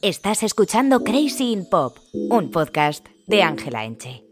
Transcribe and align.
Estás 0.00 0.44
escuchando 0.44 1.02
Crazy 1.02 1.50
in 1.50 1.68
Pop, 1.68 1.98
un 2.12 2.52
podcast 2.52 3.04
de 3.26 3.42
Ángela 3.42 3.84
Enche. 3.84 4.22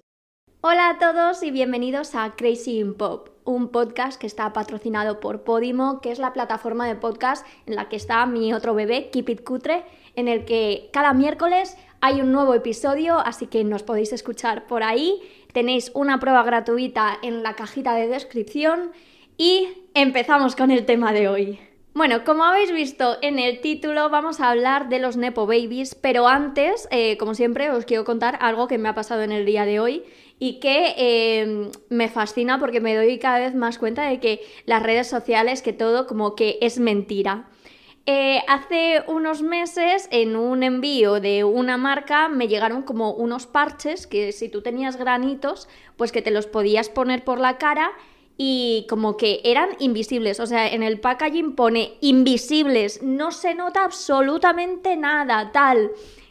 Hola 0.61 0.91
a 0.91 0.99
todos 1.01 1.43
y 1.43 1.51
bienvenidos 1.51 2.15
a 2.15 2.37
Crazy 2.37 2.79
in 2.79 2.95
Pop, 2.95 3.31
un 3.45 3.71
podcast 3.71 4.21
que 4.21 4.29
está 4.29 4.53
patrocinado 4.53 5.19
por 5.19 5.43
Podimo, 5.43 6.01
que 6.01 6.13
es 6.13 6.21
la 6.21 6.33
plataforma 6.33 6.87
de 6.87 6.95
podcast 6.95 7.45
en 7.67 7.75
la 7.75 7.89
que 7.89 7.97
está 7.97 8.25
mi 8.27 8.55
otro 8.55 8.77
bebé, 8.77 9.11
Keep 9.11 9.29
It 9.29 9.43
Cutre, 9.43 9.83
en 10.15 10.29
el 10.29 10.45
que 10.45 10.89
cada 10.93 11.13
miércoles 11.13 11.77
hay 12.01 12.21
un 12.21 12.31
nuevo 12.31 12.55
episodio, 12.55 13.19
así 13.19 13.49
que 13.49 13.65
nos 13.65 13.83
podéis 13.83 14.13
escuchar 14.13 14.69
por 14.69 14.85
ahí. 14.85 15.21
Tenéis 15.53 15.91
una 15.95 16.21
prueba 16.21 16.45
gratuita 16.45 17.19
en 17.25 17.43
la 17.43 17.57
cajita 17.57 17.97
de 17.97 18.07
descripción 18.07 18.93
y 19.37 19.67
empezamos 19.95 20.55
con 20.55 20.71
el 20.71 20.87
tema 20.87 21.13
de 21.13 21.27
hoy. 21.27 21.59
Bueno, 21.97 22.25
como 22.25 22.45
habéis 22.45 22.73
visto 22.73 23.17
en 23.23 23.39
el 23.39 23.63
título, 23.63 24.11
vamos 24.11 24.41
a 24.41 24.51
hablar 24.51 24.91
de 24.91 24.99
los 24.99 25.17
Nepo 25.17 25.47
Babies, 25.47 25.95
pero 25.95 26.29
antes, 26.29 26.87
eh, 26.91 27.17
como 27.17 27.33
siempre, 27.33 27.71
os 27.71 27.87
quiero 27.87 28.05
contar 28.05 28.37
algo 28.43 28.69
que 28.69 28.77
me 28.77 28.91
ha 28.91 28.95
pasado 28.95 29.23
en 29.23 29.33
el 29.33 29.47
día 29.47 29.65
de 29.65 29.81
hoy 29.81 30.05
y 30.39 30.61
que 30.61 30.95
eh, 30.99 31.71
me 31.89 32.11
fascina 32.11 32.59
porque 32.59 32.83
me 32.83 32.95
doy 32.95 33.19
cada 33.19 33.39
vez 33.39 33.55
más 33.55 33.79
cuenta 33.79 34.03
de 34.03 34.21
que 34.21 34.43
las 34.67 34.83
redes 34.83 35.07
sociales, 35.07 35.63
que 35.63 35.73
todo 35.73 36.07
como 36.07 36.37
que 36.37 36.59
es 36.61 36.79
mentira. 36.79 37.49
Eh, 38.05 38.43
hace 38.47 39.03
unos 39.07 39.41
meses 39.41 40.07
en 40.13 40.37
un 40.37 40.65
envío 40.65 41.19
de 41.19 41.45
una 41.45 41.79
marca 41.79 42.29
me 42.29 42.47
llegaron 42.47 42.83
como 42.83 43.13
unos 43.13 43.47
parches 43.47 44.07
que 44.07 44.33
si 44.33 44.51
tú 44.51 44.61
tenías 44.61 44.99
granitos, 44.99 45.67
pues 45.97 46.13
que 46.13 46.21
te 46.21 46.31
los 46.31 46.47
podías 46.47 46.91
poner 46.91 47.25
por 47.25 47.41
la 47.41 47.57
cara 47.57 47.91
y 48.37 48.87
como 48.89 49.17
que 49.17 49.41
eran 49.45 49.71
invisibles. 49.79 50.41
O 50.41 50.47
sea, 50.47 50.69
en 50.69 50.83
el 50.83 51.01
packaging 51.01 51.55
pone 51.55 51.95
invisibles, 52.01 53.03
no 53.03 53.31
se 53.31 53.55
nota 53.55 53.85
absolutamente 53.85 54.97
nada, 54.97 55.53
tal. 55.53 55.91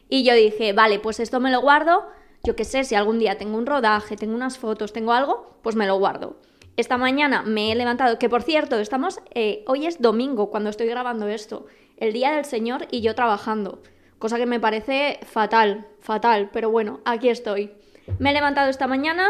Y 0.10 0.24
yo 0.24 0.34
dije, 0.34 0.74
vale, 0.74 1.00
pues 1.00 1.20
esto 1.20 1.40
me 1.40 1.52
lo 1.52 1.62
guardo. 1.62 2.06
Yo 2.44 2.56
qué 2.56 2.64
sé, 2.64 2.84
si 2.84 2.94
algún 2.94 3.18
día 3.18 3.38
tengo 3.38 3.58
un 3.58 3.66
rodaje, 3.66 4.18
tengo 4.18 4.36
unas 4.36 4.58
fotos, 4.60 4.94
tengo 4.94 5.14
algo, 5.14 5.58
pues 5.64 5.76
me 5.76 5.88
lo 5.88 5.98
guardo. 5.98 6.38
Esta 6.78 6.98
mañana 6.98 7.42
me 7.42 7.72
he 7.72 7.76
levantado, 7.76 8.20
que 8.20 8.30
por 8.30 8.44
cierto, 8.44 8.80
estamos, 8.80 9.20
eh, 9.34 9.64
hoy 9.66 9.86
es 9.88 10.02
domingo 10.02 10.52
cuando 10.52 10.70
estoy 10.70 10.88
grabando 10.88 11.28
esto, 11.28 11.66
el 11.98 12.12
día 12.12 12.34
del 12.34 12.44
Señor 12.44 12.88
y 12.92 13.00
yo 13.00 13.16
trabajando, 13.16 13.82
cosa 14.20 14.38
que 14.38 14.46
me 14.46 14.60
parece 14.60 15.20
fatal, 15.24 15.88
fatal, 16.02 16.50
pero 16.52 16.70
bueno, 16.70 17.00
aquí 17.06 17.30
estoy. 17.30 17.72
Me 18.20 18.32
he 18.32 18.34
levantado 18.34 18.70
esta 18.70 18.88
mañana, 18.88 19.30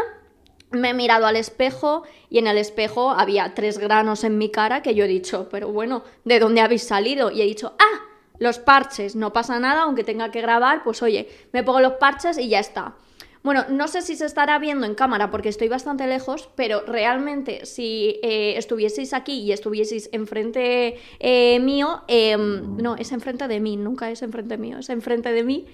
me 0.70 0.90
he 0.90 0.94
mirado 0.94 1.26
al 1.26 1.36
espejo 1.36 2.02
y 2.28 2.38
en 2.38 2.46
el 2.46 2.58
espejo 2.58 3.10
había 3.10 3.54
tres 3.54 3.78
granos 3.78 4.24
en 4.24 4.38
mi 4.38 4.50
cara 4.50 4.82
que 4.82 4.94
yo 4.94 5.04
he 5.04 5.08
dicho, 5.08 5.48
pero 5.50 5.70
bueno, 5.72 6.04
¿de 6.24 6.38
dónde 6.38 6.60
habéis 6.60 6.82
salido? 6.82 7.30
Y 7.30 7.42
he 7.42 7.46
dicho, 7.46 7.74
ah, 7.78 8.04
los 8.38 8.58
parches, 8.58 9.16
no 9.16 9.32
pasa 9.32 9.58
nada, 9.58 9.82
aunque 9.82 10.04
tenga 10.04 10.30
que 10.30 10.42
grabar, 10.42 10.82
pues 10.84 11.02
oye, 11.02 11.28
me 11.52 11.62
pongo 11.62 11.80
los 11.80 11.94
parches 11.94 12.38
y 12.38 12.48
ya 12.48 12.58
está. 12.58 12.94
Bueno, 13.46 13.64
no 13.68 13.86
sé 13.86 14.02
si 14.02 14.16
se 14.16 14.26
estará 14.26 14.58
viendo 14.58 14.86
en 14.86 14.96
cámara 14.96 15.30
porque 15.30 15.48
estoy 15.48 15.68
bastante 15.68 16.08
lejos, 16.08 16.48
pero 16.56 16.80
realmente 16.84 17.64
si 17.64 18.18
eh, 18.24 18.54
estuvieseis 18.56 19.14
aquí 19.14 19.38
y 19.38 19.52
estuvieseis 19.52 20.08
enfrente 20.10 20.96
eh, 21.20 21.60
mío, 21.60 22.02
em, 22.08 22.76
no, 22.76 22.96
es 22.96 23.12
enfrente 23.12 23.46
de 23.46 23.60
mí, 23.60 23.76
nunca 23.76 24.10
es 24.10 24.22
enfrente 24.22 24.58
mío, 24.58 24.78
es 24.78 24.90
enfrente 24.90 25.30
de 25.30 25.44
mí, 25.44 25.64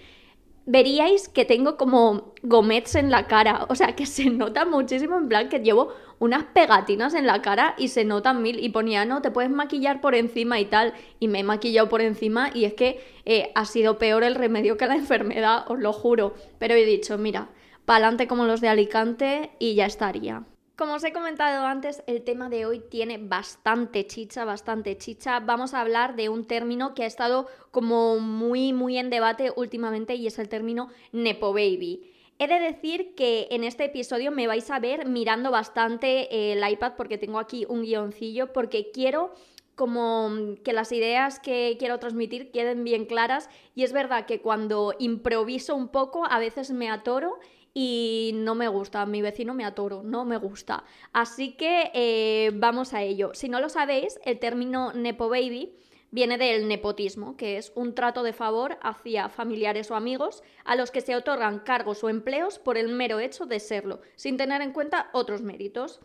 veríais 0.67 1.29
que 1.29 1.45
tengo 1.45 1.77
como 1.77 2.35
gomets 2.43 2.95
en 2.95 3.11
la 3.11 3.27
cara, 3.27 3.67
o 3.69 3.75
sea 3.75 3.95
que 3.97 4.07
se 4.07 4.31
nota 4.31 4.65
muchísimo 4.65 5.19
en 5.19 5.29
plan 5.29 5.49
que 5.49 5.61
llevo 5.61 5.93
unas 6.19 6.45
pegatinas 6.45 7.15
en 7.15 7.27
la 7.27 7.43
cara 7.43 7.75
y 7.79 7.89
se 7.89 8.05
notan 8.05 8.43
mil. 8.43 8.63
Y 8.63 8.69
ponía, 8.69 9.05
no, 9.05 9.23
te 9.23 9.31
puedes 9.31 9.51
maquillar 9.51 10.01
por 10.01 10.15
encima 10.15 10.61
y 10.61 10.67
tal, 10.67 10.95
y 11.19 11.29
me 11.29 11.41
he 11.41 11.45
maquillado 11.45 11.89
por 11.89 12.01
encima 12.01 12.51
y 12.55 12.65
es 12.65 12.75
que 12.75 13.01
eh, 13.25 13.51
ha 13.55 13.65
sido 13.65 13.99
peor 13.99 14.25
el 14.25 14.35
remedio 14.35 14.77
que 14.77 14.87
la 14.87 14.95
enfermedad, 14.97 15.65
os 15.69 15.79
lo 15.79 15.93
juro, 15.93 16.35
pero 16.59 16.75
he 16.75 16.85
dicho, 16.85 17.19
mira, 17.19 17.49
pa'lante 17.85 18.29
como 18.29 18.45
los 18.45 18.61
de 18.61 18.69
Alicante 18.69 19.51
y 19.59 19.75
ya 19.75 19.87
estaría. 19.87 20.45
Como 20.75 20.95
os 20.95 21.05
he 21.05 21.13
comentado 21.13 21.67
antes, 21.67 22.03
el 22.07 22.23
tema 22.25 22.49
de 22.49 22.65
hoy 22.65 22.81
tiene 22.81 23.19
bastante 23.19 24.07
chicha, 24.07 24.47
bastante 24.47 24.97
chicha. 24.97 25.39
Vamos 25.41 25.75
a 25.75 25.83
hablar 25.83 26.17
de 26.17 26.31
un 26.31 26.47
término 26.47 26.95
que 26.95 27.03
ha 27.03 27.07
estado 27.07 27.47
como 27.71 28.19
muy, 28.19 28.73
muy 28.73 28.97
en 28.97 29.11
debate 29.11 29.53
últimamente 29.55 30.15
y 30.15 30.27
es 30.27 30.39
el 30.39 30.49
término 30.49 30.89
Nepo 31.13 31.53
Baby. 31.53 32.11
He 32.39 32.49
de 32.49 32.59
decir 32.59 33.15
que 33.15 33.49
en 33.51 33.65
este 33.65 33.85
episodio 33.85 34.31
me 34.33 34.47
vais 34.47 34.71
a 34.71 34.81
ver 34.81 35.07
mirando 35.07 35.51
bastante 35.51 36.53
el 36.53 36.67
iPad 36.67 36.95
porque 36.97 37.19
tengo 37.19 37.39
aquí 37.39 37.67
un 37.69 37.83
guioncillo 37.83 38.55
porque 38.55 38.91
quiero 38.93 39.35
como 39.75 40.31
que 40.65 40.73
las 40.73 40.91
ideas 40.93 41.39
que 41.39 41.77
quiero 41.79 41.99
transmitir 41.99 42.51
queden 42.51 42.83
bien 42.83 43.05
claras 43.05 43.49
y 43.75 43.85
es 43.85 43.93
verdad 43.93 44.27
que 44.27 44.41
cuando 44.41 44.95
improviso 44.99 45.75
un 45.75 45.89
poco 45.89 46.25
a 46.27 46.39
veces 46.39 46.71
me 46.71 46.91
atoro 46.91 47.39
y 47.75 48.33
no 48.35 48.55
me 48.55 48.69
gusta, 48.69 49.07
mi 49.07 49.23
vecino 49.23 49.55
me 49.55 49.65
atoro, 49.65 50.03
no 50.03 50.25
me 50.25 50.37
gusta. 50.37 50.85
Así 51.13 51.53
que 51.53 51.91
eh, 51.95 52.51
vamos 52.55 52.93
a 52.93 53.03
ello. 53.03 53.31
Si 53.35 53.49
no 53.49 53.61
lo 53.61 53.69
sabéis, 53.69 54.19
el 54.25 54.39
término 54.39 54.93
Nepo 54.93 55.29
Baby 55.29 55.75
viene 56.11 56.37
del 56.37 56.69
nepotismo, 56.69 57.37
que 57.39 57.57
es 57.57 57.73
un 57.75 57.95
trato 57.95 58.23
de 58.23 58.35
favor 58.35 58.79
hacia 58.83 59.31
familiares 59.31 59.91
o 59.91 59.97
amigos 59.97 60.43
a 60.65 60.77
los 60.77 60.91
que 60.91 61.01
se 61.01 61.17
otorgan 61.17 61.61
cargos 61.61 62.05
o 62.05 62.11
empleos 62.11 62.59
por 62.59 62.77
el 62.77 62.89
mero 62.89 63.19
hecho 63.19 63.47
de 63.47 63.59
serlo, 63.59 64.03
sin 64.15 64.37
tener 64.37 64.61
en 64.61 64.73
cuenta 64.73 65.09
otros 65.15 65.41
méritos. 65.41 66.01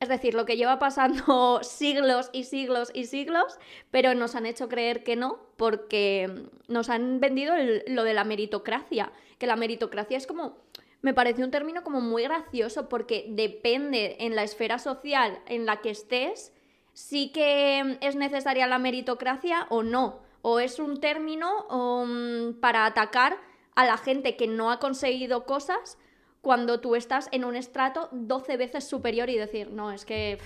Es 0.00 0.08
decir, 0.08 0.34
lo 0.34 0.46
que 0.46 0.56
lleva 0.56 0.78
pasando 0.78 1.60
siglos 1.62 2.30
y 2.32 2.44
siglos 2.44 2.90
y 2.94 3.04
siglos, 3.04 3.58
pero 3.90 4.14
nos 4.14 4.34
han 4.34 4.46
hecho 4.46 4.68
creer 4.68 5.04
que 5.04 5.16
no, 5.16 5.38
porque 5.56 6.48
nos 6.66 6.88
han 6.88 7.20
vendido 7.20 7.54
lo 7.86 8.04
de 8.04 8.14
la 8.14 8.24
meritocracia, 8.24 9.12
que 9.38 9.46
la 9.46 9.56
meritocracia 9.56 10.16
es 10.16 10.26
como 10.26 10.56
me 11.02 11.14
parece 11.14 11.42
un 11.44 11.50
término 11.50 11.82
como 11.82 12.00
muy 12.00 12.22
gracioso 12.22 12.88
porque 12.88 13.26
depende 13.28 14.16
en 14.20 14.36
la 14.36 14.44
esfera 14.44 14.78
social 14.78 15.40
en 15.46 15.66
la 15.66 15.80
que 15.80 15.90
estés, 15.90 16.52
sí 16.92 17.30
que 17.32 17.98
es 18.00 18.14
necesaria 18.16 18.68
la 18.68 18.78
meritocracia 18.78 19.66
o 19.68 19.82
no. 19.82 20.20
O 20.42 20.60
es 20.60 20.78
un 20.78 21.00
término 21.00 21.66
um, 21.66 22.54
para 22.54 22.86
atacar 22.86 23.38
a 23.74 23.84
la 23.84 23.96
gente 23.96 24.36
que 24.36 24.46
no 24.46 24.70
ha 24.70 24.78
conseguido 24.78 25.44
cosas 25.44 25.98
cuando 26.40 26.80
tú 26.80 26.94
estás 26.94 27.28
en 27.32 27.44
un 27.44 27.56
estrato 27.56 28.08
12 28.12 28.56
veces 28.56 28.84
superior 28.84 29.28
y 29.30 29.36
decir, 29.36 29.70
no, 29.70 29.92
es 29.92 30.04
que, 30.04 30.38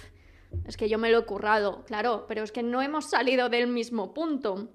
es 0.66 0.76
que 0.76 0.88
yo 0.88 0.98
me 0.98 1.10
lo 1.10 1.20
he 1.20 1.24
currado, 1.24 1.84
claro, 1.84 2.26
pero 2.28 2.42
es 2.42 2.52
que 2.52 2.62
no 2.62 2.82
hemos 2.82 3.06
salido 3.06 3.48
del 3.48 3.66
mismo 3.66 4.12
punto. 4.12 4.68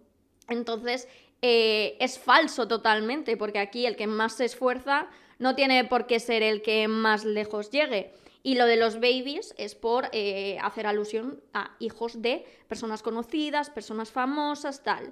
Entonces, 0.47 1.07
eh, 1.43 1.95
es 1.99 2.19
falso 2.19 2.67
totalmente, 2.67 3.37
porque 3.37 3.59
aquí 3.59 3.85
el 3.85 3.95
que 3.95 4.07
más 4.07 4.33
se 4.33 4.45
esfuerza 4.45 5.07
no 5.41 5.55
tiene 5.55 5.83
por 5.85 6.05
qué 6.05 6.19
ser 6.19 6.43
el 6.43 6.61
que 6.61 6.87
más 6.87 7.25
lejos 7.25 7.71
llegue. 7.71 8.13
Y 8.43 8.55
lo 8.55 8.67
de 8.67 8.77
los 8.77 8.95
babies 8.95 9.55
es 9.57 9.73
por 9.73 10.07
eh, 10.11 10.59
hacer 10.61 10.85
alusión 10.85 11.41
a 11.53 11.75
hijos 11.79 12.21
de 12.21 12.45
personas 12.67 13.01
conocidas, 13.01 13.71
personas 13.71 14.11
famosas, 14.11 14.83
tal. 14.83 15.11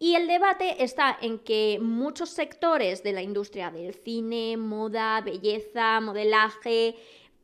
Y 0.00 0.16
el 0.16 0.26
debate 0.26 0.82
está 0.82 1.16
en 1.20 1.38
que 1.38 1.78
muchos 1.80 2.30
sectores 2.30 3.04
de 3.04 3.12
la 3.12 3.22
industria 3.22 3.70
del 3.70 3.94
cine, 3.94 4.56
moda, 4.56 5.20
belleza, 5.20 6.00
modelaje, 6.00 6.96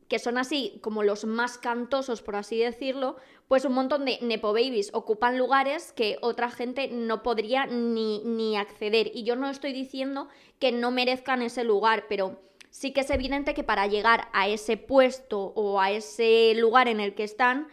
que 0.08 0.18
son 0.18 0.36
así 0.36 0.80
como 0.82 1.04
los 1.04 1.24
más 1.26 1.58
cantosos, 1.58 2.22
por 2.22 2.34
así 2.34 2.58
decirlo, 2.58 3.16
pues 3.48 3.64
un 3.64 3.74
montón 3.74 4.04
de 4.04 4.18
Nepo 4.22 4.52
Babies 4.52 4.90
ocupan 4.92 5.38
lugares 5.38 5.92
que 5.92 6.18
otra 6.20 6.50
gente 6.50 6.88
no 6.88 7.22
podría 7.22 7.66
ni, 7.66 8.22
ni 8.24 8.56
acceder. 8.56 9.10
Y 9.14 9.22
yo 9.22 9.36
no 9.36 9.48
estoy 9.48 9.72
diciendo 9.72 10.28
que 10.58 10.72
no 10.72 10.90
merezcan 10.90 11.42
ese 11.42 11.62
lugar, 11.62 12.06
pero 12.08 12.40
sí 12.70 12.92
que 12.92 13.00
es 13.00 13.10
evidente 13.10 13.54
que 13.54 13.62
para 13.62 13.86
llegar 13.86 14.28
a 14.32 14.48
ese 14.48 14.76
puesto 14.76 15.52
o 15.54 15.80
a 15.80 15.92
ese 15.92 16.54
lugar 16.56 16.88
en 16.88 17.00
el 17.00 17.14
que 17.14 17.24
están, 17.24 17.68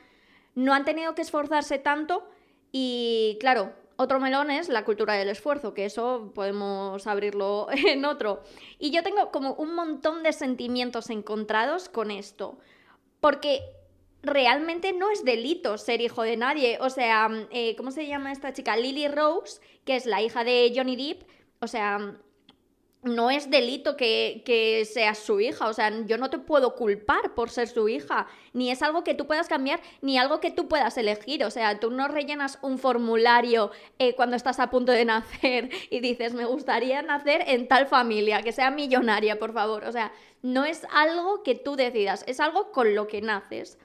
no 0.56 0.74
han 0.74 0.86
tenido 0.86 1.16
que 1.16 1.24
esforzarse 1.24 1.80
tanto 1.80 2.28
y 2.72 3.38
claro, 3.40 3.74
otro 3.96 4.20
melón 4.20 4.50
es 4.50 4.70
la 4.70 4.84
cultura 4.86 5.14
del 5.14 5.30
esfuerzo, 5.30 5.74
que 5.74 5.86
eso 5.86 6.32
podemos 6.34 7.06
abrirlo 7.08 7.68
en 7.88 8.06
otro. 8.06 8.44
Y 8.80 8.92
yo 8.92 9.04
tengo 9.04 9.32
como 9.32 9.54
un 9.54 9.76
montón 9.76 10.24
de 10.24 10.34
sentimientos 10.34 11.10
encontrados 11.10 11.90
con 11.90 12.12
esto, 12.12 12.58
porque 13.20 13.62
realmente 14.24 14.94
no 14.94 15.12
es 15.12 15.24
delito 15.24 15.78
ser 15.78 16.02
hijo 16.02 16.24
de 16.24 16.38
nadie. 16.38 16.78
O 16.82 16.90
sea, 16.90 17.30
eh, 17.52 17.76
¿cómo 17.76 17.92
se 17.92 18.08
llama 18.08 18.32
esta 18.32 18.54
chica? 18.54 18.76
Lily 18.76 19.08
Rose, 19.10 19.62
que 19.86 19.96
es 19.96 20.06
la 20.06 20.22
hija 20.22 20.44
de 20.44 20.74
Johnny 20.76 20.96
Depp. 20.96 21.28
O 21.60 21.68
sea, 21.68 22.18
no 23.04 23.30
es 23.30 23.50
delito 23.50 23.98
que, 23.98 24.44
que, 24.46 24.86
seas 24.86 25.20
su 25.20 25.42
hija, 25.42 25.68
o 25.68 25.74
sea, 25.74 25.92
yo 26.06 26.18
no 26.18 26.30
te 26.30 26.40
puedo 26.40 26.74
culpar 26.76 27.34
por 27.36 27.50
ser 27.50 27.68
su 27.68 27.90
hija, 27.90 28.28
ni 28.54 28.72
es 28.72 28.82
algo 28.82 29.04
que 29.04 29.14
tú 29.14 29.28
puedas 29.28 29.50
cambiar, 29.50 29.82
ni 30.02 30.18
algo 30.18 30.40
que 30.40 30.52
tú 30.52 30.70
puedas 30.70 30.98
elegir, 30.98 31.44
o 31.44 31.52
sea, 31.52 31.80
tú 31.80 31.92
no 31.92 32.08
rellenas 32.08 32.60
un 32.62 32.78
formulario 32.78 33.72
eh, 34.00 34.16
cuando 34.16 34.38
estás 34.38 34.60
a 34.60 34.70
punto 34.70 34.94
de 34.94 35.04
nacer 35.06 35.70
y 35.90 36.00
dices, 36.00 36.34
me 36.34 36.46
gustaría 36.46 37.02
nacer 37.02 37.44
en 37.48 37.68
tal 37.68 37.88
familia, 37.88 38.42
que 38.42 38.54
sea 38.54 38.72
millonaria, 38.72 39.38
por 39.38 39.52
favor, 39.52 39.84
o 39.84 39.92
sea, 39.92 40.14
no 40.42 40.64
es 40.64 40.88
algo 40.94 41.44
que 41.44 41.56
tú 41.56 41.76
decidas, 41.76 42.24
es 42.26 42.40
algo 42.40 42.72
con 42.72 42.96
lo 42.96 43.08
que 43.08 43.22
naces. 43.22 43.78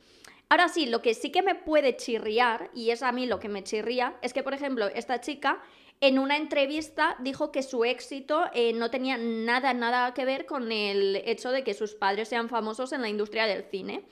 Ahora 0.50 0.68
sí, 0.68 0.86
lo 0.86 1.02
que 1.02 1.14
sí 1.14 1.30
que 1.30 1.42
me 1.42 1.54
puede 1.54 1.96
chirriar, 1.96 2.70
y 2.74 2.90
es 2.90 3.02
a 3.02 3.12
mí 3.12 3.26
lo 3.26 3.38
que 3.38 3.48
me 3.48 3.62
chirría, 3.62 4.16
es 4.22 4.32
que, 4.32 4.42
por 4.42 4.54
ejemplo, 4.54 4.86
esta 4.86 5.20
chica 5.20 5.60
en 6.00 6.18
una 6.18 6.36
entrevista 6.36 7.16
dijo 7.18 7.50
que 7.52 7.62
su 7.62 7.84
éxito 7.84 8.44
eh, 8.54 8.72
no 8.72 8.90
tenía 8.90 9.18
nada, 9.18 9.74
nada 9.74 10.14
que 10.14 10.24
ver 10.24 10.46
con 10.46 10.70
el 10.72 11.16
hecho 11.26 11.50
de 11.50 11.64
que 11.64 11.74
sus 11.74 11.94
padres 11.94 12.28
sean 12.28 12.48
famosos 12.48 12.92
en 12.92 13.02
la 13.02 13.08
industria 13.08 13.46
del 13.46 13.64
cine. 13.64 14.04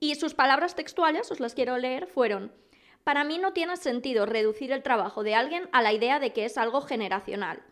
Y 0.00 0.14
sus 0.14 0.34
palabras 0.34 0.74
textuales, 0.74 1.30
os 1.30 1.40
las 1.40 1.54
quiero 1.54 1.76
leer, 1.78 2.06
fueron, 2.06 2.52
para 3.04 3.24
mí 3.24 3.38
no 3.38 3.52
tiene 3.52 3.76
sentido 3.76 4.26
reducir 4.26 4.72
el 4.72 4.82
trabajo 4.82 5.22
de 5.24 5.34
alguien 5.34 5.68
a 5.72 5.82
la 5.82 5.92
idea 5.92 6.20
de 6.20 6.32
que 6.32 6.44
es 6.44 6.56
algo 6.56 6.80
generacional. 6.80 7.62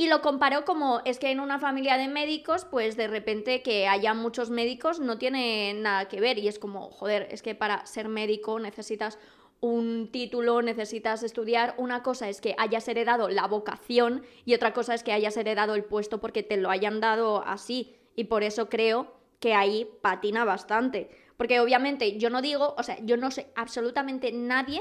Y 0.00 0.06
lo 0.06 0.22
comparó 0.22 0.64
como 0.64 1.02
es 1.04 1.18
que 1.18 1.32
en 1.32 1.40
una 1.40 1.58
familia 1.58 1.98
de 1.98 2.06
médicos, 2.06 2.64
pues 2.64 2.96
de 2.96 3.08
repente 3.08 3.62
que 3.62 3.88
haya 3.88 4.14
muchos 4.14 4.48
médicos 4.48 5.00
no 5.00 5.18
tiene 5.18 5.74
nada 5.74 6.06
que 6.06 6.20
ver. 6.20 6.38
Y 6.38 6.46
es 6.46 6.60
como, 6.60 6.88
joder, 6.88 7.26
es 7.32 7.42
que 7.42 7.56
para 7.56 7.84
ser 7.84 8.08
médico 8.08 8.60
necesitas 8.60 9.18
un 9.58 10.12
título, 10.12 10.62
necesitas 10.62 11.24
estudiar. 11.24 11.74
Una 11.78 12.04
cosa 12.04 12.28
es 12.28 12.40
que 12.40 12.54
hayas 12.58 12.86
heredado 12.86 13.28
la 13.28 13.48
vocación 13.48 14.22
y 14.44 14.54
otra 14.54 14.72
cosa 14.72 14.94
es 14.94 15.02
que 15.02 15.12
hayas 15.12 15.36
heredado 15.36 15.74
el 15.74 15.82
puesto 15.82 16.20
porque 16.20 16.44
te 16.44 16.58
lo 16.58 16.70
hayan 16.70 17.00
dado 17.00 17.42
así. 17.44 17.96
Y 18.14 18.24
por 18.24 18.44
eso 18.44 18.68
creo 18.68 19.18
que 19.40 19.54
ahí 19.54 19.90
patina 20.00 20.44
bastante. 20.44 21.10
Porque 21.36 21.58
obviamente 21.58 22.18
yo 22.18 22.30
no 22.30 22.40
digo, 22.40 22.76
o 22.78 22.84
sea, 22.84 22.98
yo 23.02 23.16
no 23.16 23.32
sé 23.32 23.50
absolutamente 23.56 24.30
nadie 24.30 24.80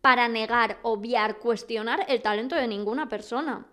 para 0.00 0.28
negar, 0.28 0.78
obviar, 0.82 1.40
cuestionar 1.40 2.06
el 2.06 2.22
talento 2.22 2.54
de 2.54 2.68
ninguna 2.68 3.08
persona. 3.08 3.66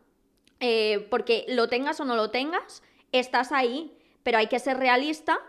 Eh, 0.60 1.08
porque 1.10 1.46
lo 1.48 1.70
tengas 1.70 2.00
o 2.00 2.06
no 2.06 2.16
lo 2.16 2.32
tengas, 2.32 2.84
estás 3.12 3.52
ahí, 3.52 3.98
pero 4.24 4.38
hay 4.38 4.48
que 4.48 4.60
ser 4.60 4.78
realista 4.78 5.40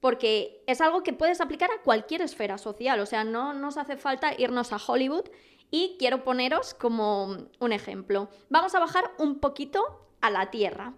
porque 0.00 0.62
es 0.66 0.80
algo 0.80 1.02
que 1.02 1.12
puedes 1.12 1.40
aplicar 1.40 1.70
a 1.70 1.82
cualquier 1.82 2.22
esfera 2.22 2.56
social, 2.56 3.00
o 3.00 3.06
sea, 3.06 3.24
no 3.24 3.52
nos 3.52 3.76
hace 3.76 3.96
falta 3.96 4.32
irnos 4.38 4.72
a 4.72 4.78
Hollywood 4.84 5.24
y 5.70 5.96
quiero 5.98 6.24
poneros 6.24 6.74
como 6.74 7.36
un 7.58 7.72
ejemplo. 7.72 8.28
Vamos 8.48 8.74
a 8.74 8.80
bajar 8.80 9.10
un 9.18 9.40
poquito 9.40 10.06
a 10.20 10.30
la 10.30 10.50
tierra 10.50 10.94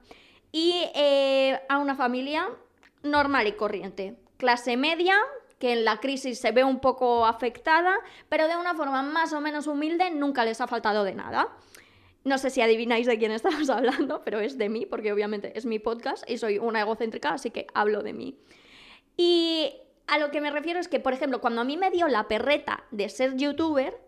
y 0.53 0.85
eh, 0.95 1.61
a 1.69 1.79
una 1.79 1.95
familia 1.95 2.49
normal 3.03 3.47
y 3.47 3.53
corriente, 3.53 4.17
clase 4.37 4.77
media, 4.77 5.17
que 5.59 5.73
en 5.73 5.85
la 5.85 5.99
crisis 5.99 6.41
se 6.41 6.53
ve 6.53 6.65
un 6.65 6.81
poco 6.81 7.27
afectada, 7.27 7.97
pero 8.29 8.49
de 8.49 8.57
una 8.57 8.75
forma 8.75 9.03
más 9.03 9.33
o 9.33 9.41
menos 9.41 9.67
humilde, 9.67 10.11
nunca 10.11 10.45
les 10.45 10.61
ha 10.61 10.67
faltado 10.67 11.05
de 11.05 11.15
nada. 11.15 11.49
No 12.25 12.39
sé 12.39 12.51
si 12.51 12.61
adivináis 12.61 13.07
de 13.07 13.19
quién 13.19 13.33
estamos 13.33 13.69
hablando, 13.71 14.23
pero 14.25 14.41
es 14.41 14.59
de 14.59 14.69
mí, 14.69 14.87
porque 14.87 15.13
obviamente 15.13 15.57
es 15.57 15.67
mi 15.67 15.79
podcast 15.79 16.29
y 16.29 16.39
soy 16.39 16.59
una 16.59 16.81
egocéntrica, 16.81 17.31
así 17.31 17.51
que 17.51 17.67
hablo 17.75 18.03
de 18.03 18.13
mí. 18.13 18.39
Y 19.17 19.75
a 20.07 20.19
lo 20.19 20.31
que 20.31 20.41
me 20.41 20.51
refiero 20.51 20.81
es 20.81 20.89
que, 20.89 21.01
por 21.01 21.13
ejemplo, 21.13 21.41
cuando 21.41 21.61
a 21.61 21.65
mí 21.65 21.77
me 21.77 21.91
dio 21.91 22.09
la 22.09 22.29
perreta 22.29 22.85
de 22.91 23.09
ser 23.09 23.37
youtuber, 23.37 23.99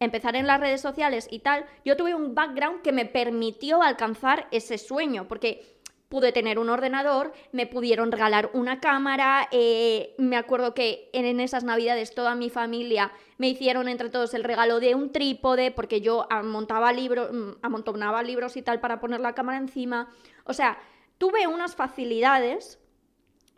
empezar 0.00 0.36
en 0.36 0.46
las 0.46 0.60
redes 0.60 0.80
sociales 0.80 1.28
y 1.30 1.40
tal, 1.40 1.64
yo 1.84 1.96
tuve 1.96 2.14
un 2.14 2.34
background 2.34 2.82
que 2.82 2.92
me 2.92 3.06
permitió 3.06 3.82
alcanzar 3.82 4.48
ese 4.50 4.78
sueño, 4.78 5.28
porque 5.28 5.80
pude 6.12 6.30
tener 6.30 6.58
un 6.58 6.68
ordenador, 6.68 7.32
me 7.52 7.66
pudieron 7.66 8.12
regalar 8.12 8.50
una 8.52 8.80
cámara, 8.80 9.48
eh, 9.50 10.14
me 10.18 10.36
acuerdo 10.36 10.74
que 10.74 11.08
en 11.14 11.40
esas 11.40 11.64
navidades 11.64 12.14
toda 12.14 12.34
mi 12.34 12.50
familia 12.50 13.12
me 13.38 13.48
hicieron 13.48 13.88
entre 13.88 14.10
todos 14.10 14.34
el 14.34 14.44
regalo 14.44 14.78
de 14.78 14.94
un 14.94 15.10
trípode, 15.10 15.70
porque 15.70 16.02
yo 16.02 16.26
amontaba 16.28 16.92
libros, 16.92 17.32
mm, 17.32 17.52
amontonaba 17.62 18.22
libros 18.22 18.58
y 18.58 18.62
tal 18.62 18.78
para 18.78 19.00
poner 19.00 19.20
la 19.20 19.34
cámara 19.34 19.56
encima. 19.56 20.10
O 20.44 20.52
sea, 20.52 20.78
tuve 21.16 21.46
unas 21.46 21.76
facilidades 21.76 22.78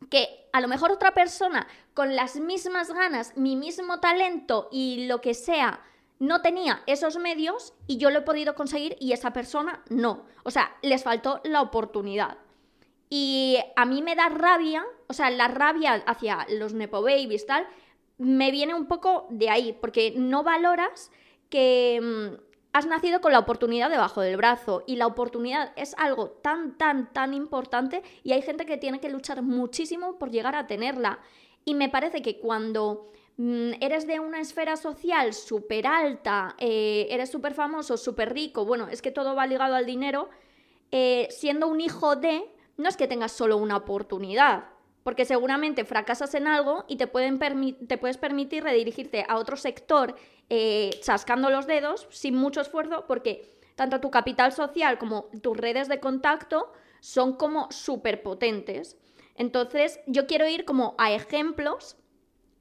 que 0.08 0.48
a 0.52 0.60
lo 0.60 0.68
mejor 0.68 0.92
otra 0.92 1.12
persona 1.12 1.66
con 1.92 2.14
las 2.14 2.36
mismas 2.36 2.92
ganas, 2.92 3.36
mi 3.36 3.56
mismo 3.56 3.98
talento 3.98 4.68
y 4.70 5.08
lo 5.08 5.20
que 5.20 5.34
sea, 5.34 5.80
no 6.20 6.40
tenía 6.40 6.84
esos 6.86 7.16
medios 7.16 7.74
y 7.88 7.96
yo 7.96 8.10
lo 8.10 8.20
he 8.20 8.22
podido 8.22 8.54
conseguir 8.54 8.96
y 9.00 9.10
esa 9.10 9.32
persona 9.32 9.82
no. 9.90 10.26
O 10.44 10.52
sea, 10.52 10.76
les 10.82 11.02
faltó 11.02 11.40
la 11.42 11.62
oportunidad. 11.62 12.38
Y 13.10 13.58
a 13.76 13.84
mí 13.84 14.02
me 14.02 14.16
da 14.16 14.28
rabia, 14.28 14.84
o 15.08 15.12
sea, 15.12 15.30
la 15.30 15.48
rabia 15.48 16.02
hacia 16.06 16.46
los 16.48 16.74
Nepo 16.74 17.02
Babies, 17.02 17.46
tal, 17.46 17.66
me 18.18 18.50
viene 18.50 18.74
un 18.74 18.86
poco 18.86 19.26
de 19.30 19.50
ahí, 19.50 19.76
porque 19.80 20.14
no 20.16 20.42
valoras 20.42 21.10
que 21.50 22.00
mm, 22.02 22.54
has 22.72 22.86
nacido 22.86 23.20
con 23.20 23.32
la 23.32 23.38
oportunidad 23.38 23.88
debajo 23.88 24.20
del 24.20 24.36
brazo 24.36 24.82
y 24.86 24.96
la 24.96 25.06
oportunidad 25.06 25.72
es 25.76 25.94
algo 25.96 26.30
tan, 26.30 26.76
tan, 26.76 27.12
tan 27.12 27.32
importante 27.32 28.02
y 28.24 28.32
hay 28.32 28.42
gente 28.42 28.66
que 28.66 28.76
tiene 28.76 29.00
que 29.00 29.08
luchar 29.08 29.42
muchísimo 29.42 30.18
por 30.18 30.30
llegar 30.30 30.56
a 30.56 30.66
tenerla. 30.66 31.20
Y 31.64 31.74
me 31.74 31.88
parece 31.88 32.20
que 32.20 32.40
cuando 32.40 33.06
mm, 33.36 33.74
eres 33.80 34.06
de 34.08 34.18
una 34.18 34.40
esfera 34.40 34.76
social 34.76 35.32
súper 35.34 35.86
alta, 35.86 36.56
eh, 36.58 37.06
eres 37.10 37.30
súper 37.30 37.54
famoso, 37.54 37.96
súper 37.96 38.34
rico, 38.34 38.64
bueno, 38.64 38.88
es 38.88 39.02
que 39.02 39.12
todo 39.12 39.36
va 39.36 39.46
ligado 39.46 39.76
al 39.76 39.86
dinero, 39.86 40.28
eh, 40.90 41.28
siendo 41.30 41.68
un 41.68 41.80
hijo 41.80 42.16
de, 42.16 42.44
no 42.76 42.88
es 42.88 42.96
que 42.96 43.08
tengas 43.08 43.32
solo 43.32 43.56
una 43.56 43.76
oportunidad, 43.76 44.64
porque 45.02 45.24
seguramente 45.24 45.84
fracasas 45.84 46.34
en 46.34 46.46
algo 46.46 46.84
y 46.88 46.96
te, 46.96 47.06
puedes 47.06 48.16
permitir 48.16 48.64
redirigirte 48.64 49.24
a 49.28 49.36
otro 49.36 49.56
sector 49.56 50.16
eh, 50.48 50.90
chascando 51.02 51.50
los 51.50 51.66
dedos 51.66 52.08
sin 52.10 52.34
mucho 52.34 52.60
esfuerzo, 52.60 53.04
porque 53.06 53.54
tanto 53.76 54.00
tu 54.00 54.10
capital 54.10 54.52
social 54.52 54.98
como 54.98 55.26
tus 55.42 55.56
redes 55.56 55.88
de 55.88 56.00
contacto 56.00 56.72
son 57.00 57.34
como 57.34 57.70
súper 57.70 58.22
potentes. 58.22 58.96
Entonces, 59.36 60.00
yo 60.06 60.26
quiero 60.26 60.48
ir 60.48 60.64
como 60.64 60.94
a 60.96 61.12
ejemplos, 61.12 61.96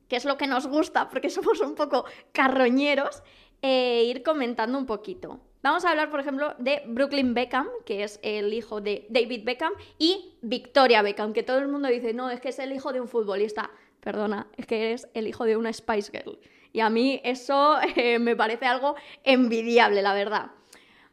que 0.10 0.18
es 0.18 0.26
lo 0.26 0.38
que 0.38 0.48
nos 0.48 0.68
gusta, 0.68 1.10
porque 1.10 1.30
somos 1.30 1.62
un 1.62 1.76
poco 1.76 2.06
carroñeros, 2.34 3.24
e 3.62 4.04
ir 4.04 4.24
comentando 4.24 4.78
un 4.78 4.86
poquito. 4.86 5.40
Vamos 5.64 5.86
a 5.86 5.92
hablar, 5.92 6.12
por 6.12 6.20
ejemplo, 6.20 6.56
de 6.60 6.84
Brooklyn 6.86 7.34
Beckham, 7.34 7.70
que 7.86 8.04
es 8.04 8.20
el 8.22 8.54
hijo 8.54 8.82
de 8.82 9.08
David 9.10 9.46
Beckham, 9.46 9.72
y 9.98 10.36
Victoria 10.42 11.02
Beckham, 11.02 11.32
que 11.32 11.42
todo 11.42 11.60
el 11.60 11.70
mundo 11.70 11.88
dice, 11.88 12.14
no, 12.14 12.30
es 12.30 12.42
que 12.42 12.50
es 12.50 12.60
el 12.60 12.74
hijo 12.74 12.92
de 12.92 13.00
un 13.00 13.08
futbolista. 13.08 13.72
Perdona, 14.02 14.48
es 14.58 14.66
que 14.66 14.92
es 14.92 15.08
el 15.14 15.26
hijo 15.26 15.46
de 15.46 15.56
una 15.56 15.72
Spice 15.72 16.12
Girl. 16.12 16.38
Y 16.74 16.82
a 16.82 16.90
mí 16.90 17.22
eso 17.24 17.78
eh, 17.96 18.20
me 18.20 18.36
parece 18.36 18.66
algo 18.66 18.96
envidiable, 19.24 20.02
la 20.02 20.14
verdad. 20.14 20.52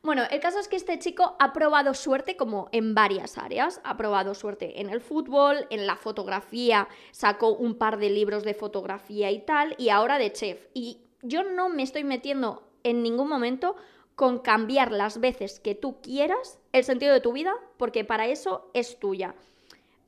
Bueno, 0.03 0.25
el 0.29 0.41
caso 0.41 0.59
es 0.59 0.67
que 0.67 0.75
este 0.75 0.99
chico 0.99 1.37
ha 1.39 1.53
probado 1.53 1.95
suerte 1.95 2.37
como 2.37 2.71
en 2.73 2.93
varias 2.93 3.39
áreas. 3.39 3.81
Ha 3.85 3.97
probado 3.97 4.35
suerte 4.35 4.81
en 4.81 4.91
el 4.91 5.01
fútbol, 5.01 5.69
en 5.71 5.87
la 5.87 5.95
fotografía, 5.95 6.89
sacó 7.13 7.55
un 7.55 7.77
par 7.77 7.99
de 7.99 8.11
libros 8.11 8.43
de 8.43 8.55
fotografía 8.55 9.31
y 9.31 9.45
tal, 9.45 9.77
y 9.79 9.91
ahora 9.91 10.19
de 10.19 10.33
chef. 10.33 10.67
Y 10.75 11.03
yo 11.23 11.45
no 11.45 11.69
me 11.69 11.85
estoy 11.85 12.03
metiendo 12.03 12.67
en 12.83 13.05
ningún 13.05 13.29
momento 13.29 13.77
con 14.15 14.39
cambiar 14.39 14.93
las 14.93 15.21
veces 15.21 15.61
que 15.61 15.75
tú 15.75 16.01
quieras 16.03 16.59
el 16.73 16.85
sentido 16.85 17.13
de 17.13 17.21
tu 17.21 17.33
vida, 17.33 17.55
porque 17.77 18.05
para 18.05 18.27
eso 18.27 18.71
es 18.75 18.99
tuya. 18.99 19.35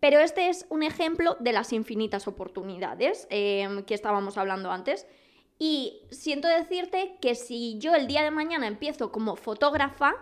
Pero 0.01 0.19
este 0.19 0.49
es 0.49 0.67
un 0.69 0.83
ejemplo 0.83 1.37
de 1.39 1.53
las 1.53 1.73
infinitas 1.73 2.27
oportunidades 2.27 3.27
em, 3.31 3.85
que 3.85 3.95
estábamos 3.95 4.37
hablando 4.37 4.71
antes. 4.71 5.07
Y 5.59 6.03
siento 6.11 6.49
decirte 6.49 7.17
que 7.21 7.37
si 7.37 7.79
yo 7.79 7.95
el 7.95 8.09
día 8.09 8.25
de 8.25 8.33
mañana 8.33 8.67
empiezo 8.67 9.13
como 9.13 9.37
fotógrafa, 9.37 10.15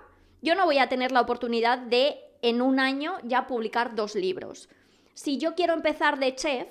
yo 0.43 0.55
no 0.55 0.67
voy 0.67 0.79
a 0.79 0.89
tener 0.89 1.13
la 1.13 1.23
oportunidad 1.23 1.79
de 1.79 2.19
en 2.43 2.61
un 2.61 2.79
año 2.79 3.17
ya 3.25 3.47
publicar 3.47 3.95
dos 3.95 4.15
libros. 4.15 4.69
Si 5.15 5.39
yo 5.39 5.55
quiero 5.55 5.73
empezar 5.73 6.19
de 6.19 6.35
chef, 6.35 6.69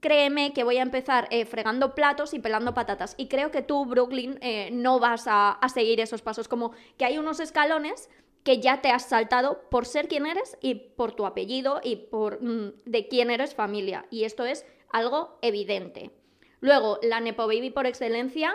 créeme 0.00 0.52
que 0.52 0.64
voy 0.64 0.78
a 0.78 0.82
empezar 0.82 1.28
eh, 1.30 1.44
fregando 1.44 1.94
platos 1.94 2.34
y 2.34 2.38
pelando 2.38 2.74
patatas. 2.74 3.14
Y 3.16 3.28
creo 3.28 3.50
que 3.50 3.62
tú, 3.62 3.84
Brooklyn, 3.84 4.38
eh, 4.40 4.70
no 4.72 5.00
vas 5.00 5.24
a, 5.26 5.58
seguir 5.72 6.00
esos 6.00 6.22
pasos. 6.22 6.48
Como 6.48 6.72
que 6.96 7.04
hay 7.04 7.18
unos 7.18 7.40
escalones 7.40 8.08
que 8.44 8.60
ya 8.60 8.80
te 8.80 8.90
has 8.90 9.08
saltado 9.08 9.62
por 9.70 9.84
ser 9.84 10.08
quien 10.08 10.26
eres 10.26 10.56
y 10.60 10.74
por 10.74 11.12
tu 11.12 11.26
apellido 11.26 11.80
y 11.82 11.96
por 11.96 12.42
mm, 12.42 12.72
de 12.84 13.08
quién 13.08 13.30
eres 13.30 13.54
familia. 13.54 14.06
Y 14.10 14.24
esto 14.24 14.44
es 14.44 14.64
algo 14.90 15.38
evidente. 15.42 16.10
Luego, 16.60 16.98
la 17.02 17.20
Nepo 17.20 17.46
Baby 17.46 17.70
por 17.70 17.86
excelencia, 17.86 18.54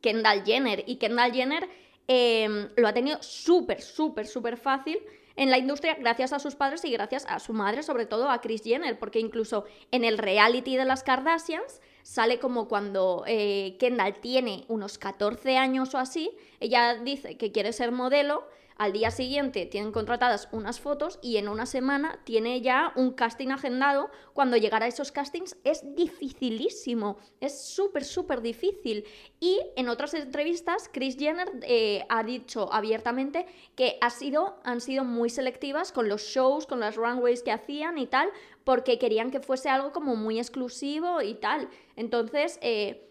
Kendall 0.00 0.44
Jenner. 0.44 0.84
Y 0.86 0.96
Kendall 0.96 1.32
Jenner 1.32 1.68
em, 2.06 2.68
lo 2.76 2.88
ha 2.88 2.92
tenido 2.92 3.22
súper, 3.22 3.80
súper, 3.80 4.26
súper 4.26 4.56
fácil 4.56 4.98
en 5.38 5.50
la 5.50 5.58
industria 5.58 5.94
gracias 5.94 6.32
a 6.32 6.40
sus 6.40 6.56
padres 6.56 6.84
y 6.84 6.90
gracias 6.90 7.24
a 7.28 7.38
su 7.38 7.52
madre, 7.52 7.84
sobre 7.84 8.06
todo 8.06 8.28
a 8.28 8.40
Kris 8.40 8.62
Jenner, 8.64 8.98
porque 8.98 9.20
incluso 9.20 9.64
en 9.92 10.04
el 10.04 10.18
reality 10.18 10.76
de 10.76 10.84
las 10.84 11.04
Kardashians 11.04 11.80
sale 12.02 12.40
como 12.40 12.66
cuando 12.66 13.22
eh, 13.26 13.76
Kendall 13.78 14.20
tiene 14.20 14.64
unos 14.66 14.98
14 14.98 15.56
años 15.56 15.94
o 15.94 15.98
así, 15.98 16.32
ella 16.58 16.96
dice 16.96 17.36
que 17.36 17.52
quiere 17.52 17.72
ser 17.72 17.92
modelo 17.92 18.48
al 18.78 18.92
día 18.92 19.10
siguiente 19.10 19.66
tienen 19.66 19.90
contratadas 19.90 20.48
unas 20.52 20.78
fotos 20.78 21.18
y 21.20 21.36
en 21.36 21.48
una 21.48 21.66
semana 21.66 22.20
tiene 22.24 22.60
ya 22.60 22.92
un 22.94 23.10
casting 23.12 23.48
agendado. 23.48 24.08
Cuando 24.32 24.56
llegar 24.56 24.84
a 24.84 24.86
esos 24.86 25.10
castings 25.10 25.56
es 25.64 25.82
dificilísimo, 25.96 27.18
es 27.40 27.60
súper, 27.60 28.04
súper 28.04 28.40
difícil. 28.40 29.04
Y 29.40 29.60
en 29.76 29.88
otras 29.88 30.14
entrevistas, 30.14 30.88
Chris 30.92 31.16
Jenner 31.18 31.50
eh, 31.62 32.04
ha 32.08 32.22
dicho 32.22 32.72
abiertamente 32.72 33.46
que 33.74 33.98
ha 34.00 34.10
sido, 34.10 34.60
han 34.62 34.80
sido 34.80 35.02
muy 35.02 35.28
selectivas 35.28 35.90
con 35.90 36.08
los 36.08 36.22
shows, 36.22 36.66
con 36.66 36.78
las 36.78 36.94
runways 36.94 37.42
que 37.42 37.50
hacían 37.50 37.98
y 37.98 38.06
tal, 38.06 38.30
porque 38.62 38.98
querían 38.98 39.32
que 39.32 39.40
fuese 39.40 39.68
algo 39.68 39.92
como 39.92 40.14
muy 40.14 40.38
exclusivo 40.38 41.20
y 41.20 41.34
tal. 41.34 41.68
Entonces, 41.96 42.60
eh, 42.62 43.07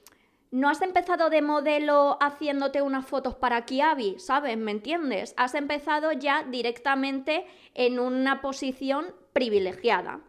no 0.52 0.70
has 0.70 0.82
empezado 0.82 1.30
de 1.30 1.42
modelo 1.42 2.18
haciéndote 2.22 2.82
unas 2.82 3.06
fotos 3.06 3.36
para 3.36 3.66
Kiabi, 3.66 4.20
¿sabes? 4.20 4.58
¿Me 4.58 4.72
entiendes? 4.72 5.34
Has 5.38 5.56
empezado 5.56 6.12
ya 6.14 6.44
directamente 6.44 7.46
en 7.74 8.00
una 8.00 8.42
posición 8.42 9.14
privilegiada. 9.34 10.22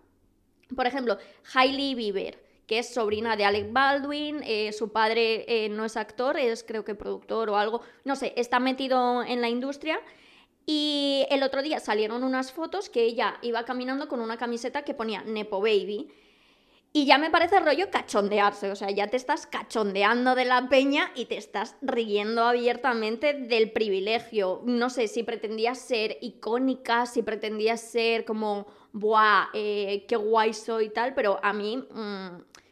Por 0.74 0.86
ejemplo, 0.86 1.18
Hailey 1.54 1.94
Bieber, 1.94 2.44
que 2.66 2.80
es 2.80 2.92
sobrina 2.92 3.36
de 3.36 3.44
Alec 3.44 3.72
Baldwin, 3.72 4.42
eh, 4.44 4.72
su 4.72 4.92
padre 4.92 5.44
eh, 5.48 5.68
no 5.68 5.84
es 5.84 5.96
actor, 5.96 6.36
es 6.36 6.64
creo 6.64 6.84
que 6.84 6.94
productor 6.94 7.48
o 7.48 7.56
algo, 7.56 7.80
no 8.04 8.16
sé, 8.16 8.34
está 8.36 8.60
metido 8.60 9.22
en 9.22 9.40
la 9.40 9.48
industria. 9.48 10.00
Y 10.66 11.24
el 11.30 11.42
otro 11.42 11.62
día 11.62 11.80
salieron 11.80 12.22
unas 12.24 12.52
fotos 12.52 12.90
que 12.90 13.04
ella 13.04 13.38
iba 13.40 13.64
caminando 13.64 14.08
con 14.08 14.20
una 14.20 14.36
camiseta 14.36 14.82
que 14.82 14.92
ponía 14.92 15.22
Nepo 15.22 15.62
Baby. 15.62 16.10
Y 16.90 17.04
ya 17.04 17.18
me 17.18 17.30
parece 17.30 17.60
rollo 17.60 17.90
cachondearse, 17.90 18.70
o 18.70 18.76
sea, 18.76 18.90
ya 18.90 19.08
te 19.08 19.18
estás 19.18 19.46
cachondeando 19.46 20.34
de 20.34 20.46
la 20.46 20.68
peña 20.70 21.12
y 21.14 21.26
te 21.26 21.36
estás 21.36 21.76
riendo 21.82 22.44
abiertamente 22.44 23.34
del 23.34 23.72
privilegio. 23.72 24.62
No 24.64 24.88
sé 24.88 25.06
si 25.06 25.22
pretendías 25.22 25.78
ser 25.78 26.16
icónica, 26.22 27.04
si 27.04 27.22
pretendías 27.22 27.82
ser 27.82 28.24
como, 28.24 28.66
¡buah, 28.92 29.48
eh, 29.52 30.06
qué 30.08 30.16
guay 30.16 30.54
soy 30.54 30.86
y 30.86 30.90
tal! 30.90 31.12
Pero 31.14 31.38
a 31.42 31.52
mí 31.52 31.76
mm, 31.76 32.28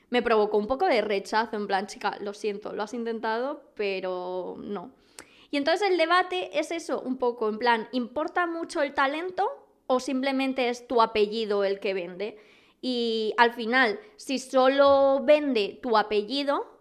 me 0.08 0.22
provocó 0.22 0.56
un 0.56 0.66
poco 0.66 0.86
de 0.86 1.02
rechazo, 1.02 1.54
en 1.54 1.66
plan, 1.66 1.86
chica, 1.86 2.16
lo 2.20 2.32
siento, 2.32 2.72
lo 2.72 2.84
has 2.84 2.94
intentado, 2.94 3.70
pero 3.74 4.56
no. 4.58 4.92
Y 5.50 5.58
entonces 5.58 5.90
el 5.90 5.98
debate 5.98 6.58
es 6.58 6.70
eso, 6.70 7.00
un 7.02 7.18
poco, 7.18 7.50
en 7.50 7.58
plan, 7.58 7.88
¿importa 7.92 8.46
mucho 8.46 8.82
el 8.82 8.94
talento 8.94 9.46
o 9.86 10.00
simplemente 10.00 10.70
es 10.70 10.88
tu 10.88 11.02
apellido 11.02 11.64
el 11.64 11.80
que 11.80 11.92
vende? 11.92 12.38
Y 12.80 13.34
al 13.38 13.52
final, 13.52 13.98
si 14.16 14.38
solo 14.38 15.20
vende 15.24 15.78
tu 15.82 15.96
apellido, 15.96 16.78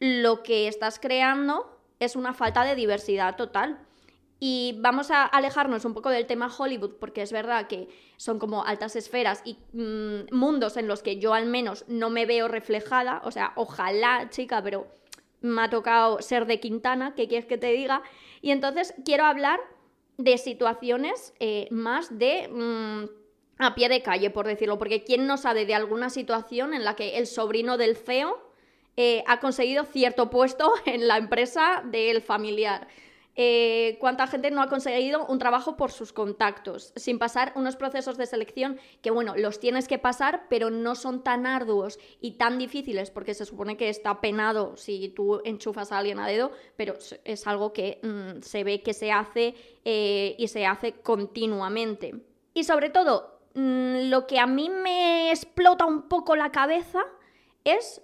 lo 0.00 0.42
que 0.42 0.68
estás 0.68 0.98
creando 0.98 1.78
es 2.00 2.16
una 2.16 2.34
falta 2.34 2.64
de 2.64 2.74
diversidad 2.74 3.36
total. 3.36 3.78
Y 4.40 4.76
vamos 4.80 5.10
a 5.10 5.24
alejarnos 5.24 5.84
un 5.84 5.94
poco 5.94 6.10
del 6.10 6.26
tema 6.26 6.54
Hollywood, 6.54 6.96
porque 6.98 7.22
es 7.22 7.32
verdad 7.32 7.66
que 7.66 7.88
son 8.16 8.38
como 8.38 8.64
altas 8.64 8.96
esferas 8.96 9.42
y 9.44 9.56
mm, 9.72 10.34
mundos 10.34 10.76
en 10.76 10.88
los 10.88 11.02
que 11.02 11.18
yo 11.18 11.34
al 11.34 11.46
menos 11.46 11.84
no 11.88 12.10
me 12.10 12.26
veo 12.26 12.48
reflejada. 12.48 13.22
O 13.24 13.30
sea, 13.30 13.52
ojalá, 13.56 14.28
chica, 14.30 14.62
pero 14.62 14.86
me 15.40 15.62
ha 15.62 15.70
tocado 15.70 16.20
ser 16.20 16.46
de 16.46 16.60
Quintana, 16.60 17.14
¿qué 17.14 17.28
quieres 17.28 17.46
que 17.46 17.58
te 17.58 17.72
diga? 17.72 18.02
Y 18.42 18.50
entonces 18.50 18.94
quiero 19.04 19.24
hablar 19.24 19.60
de 20.18 20.36
situaciones 20.38 21.32
eh, 21.40 21.68
más 21.70 22.18
de... 22.18 22.48
Mm, 22.48 23.23
a 23.58 23.74
pie 23.74 23.88
de 23.88 24.02
calle, 24.02 24.30
por 24.30 24.46
decirlo, 24.46 24.78
porque 24.78 25.04
¿quién 25.04 25.26
no 25.26 25.36
sabe 25.36 25.66
de 25.66 25.74
alguna 25.74 26.10
situación 26.10 26.74
en 26.74 26.84
la 26.84 26.96
que 26.96 27.18
el 27.18 27.26
sobrino 27.26 27.76
del 27.76 27.96
CEO 27.96 28.38
eh, 28.96 29.22
ha 29.26 29.40
conseguido 29.40 29.84
cierto 29.84 30.30
puesto 30.30 30.72
en 30.86 31.08
la 31.08 31.18
empresa 31.18 31.82
del 31.84 32.22
familiar? 32.22 32.88
Eh, 33.36 33.96
¿Cuánta 33.98 34.28
gente 34.28 34.52
no 34.52 34.62
ha 34.62 34.68
conseguido 34.68 35.26
un 35.26 35.40
trabajo 35.40 35.76
por 35.76 35.90
sus 35.90 36.12
contactos, 36.12 36.92
sin 36.94 37.18
pasar 37.18 37.52
unos 37.56 37.74
procesos 37.74 38.16
de 38.16 38.26
selección 38.26 38.78
que, 39.02 39.10
bueno, 39.10 39.34
los 39.36 39.58
tienes 39.58 39.88
que 39.88 39.98
pasar, 39.98 40.46
pero 40.48 40.70
no 40.70 40.94
son 40.94 41.24
tan 41.24 41.44
arduos 41.44 41.98
y 42.20 42.32
tan 42.32 42.58
difíciles, 42.58 43.10
porque 43.10 43.34
se 43.34 43.44
supone 43.44 43.76
que 43.76 43.88
está 43.88 44.20
penado 44.20 44.76
si 44.76 45.08
tú 45.08 45.40
enchufas 45.44 45.90
a 45.90 45.98
alguien 45.98 46.20
a 46.20 46.28
dedo, 46.28 46.52
pero 46.76 46.94
es 47.24 47.46
algo 47.48 47.72
que 47.72 47.98
mm, 48.02 48.42
se 48.42 48.62
ve 48.62 48.82
que 48.82 48.94
se 48.94 49.10
hace 49.10 49.56
eh, 49.84 50.36
y 50.38 50.46
se 50.46 50.64
hace 50.64 50.92
continuamente. 50.92 52.14
Y 52.54 52.62
sobre 52.62 52.88
todo, 52.88 53.33
Mm, 53.54 54.10
lo 54.10 54.26
que 54.26 54.38
a 54.38 54.46
mí 54.46 54.68
me 54.68 55.30
explota 55.30 55.84
un 55.84 56.08
poco 56.08 56.34
la 56.34 56.50
cabeza 56.50 57.00
es 57.62 58.02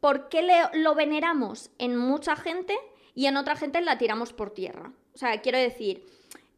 por 0.00 0.28
qué 0.28 0.46
lo 0.74 0.94
veneramos 0.94 1.70
en 1.78 1.96
mucha 1.96 2.36
gente 2.36 2.76
y 3.14 3.26
en 3.26 3.36
otra 3.36 3.56
gente 3.56 3.80
la 3.80 3.98
tiramos 3.98 4.32
por 4.32 4.50
tierra. 4.50 4.92
O 5.14 5.18
sea, 5.18 5.40
quiero 5.40 5.58
decir, 5.58 6.04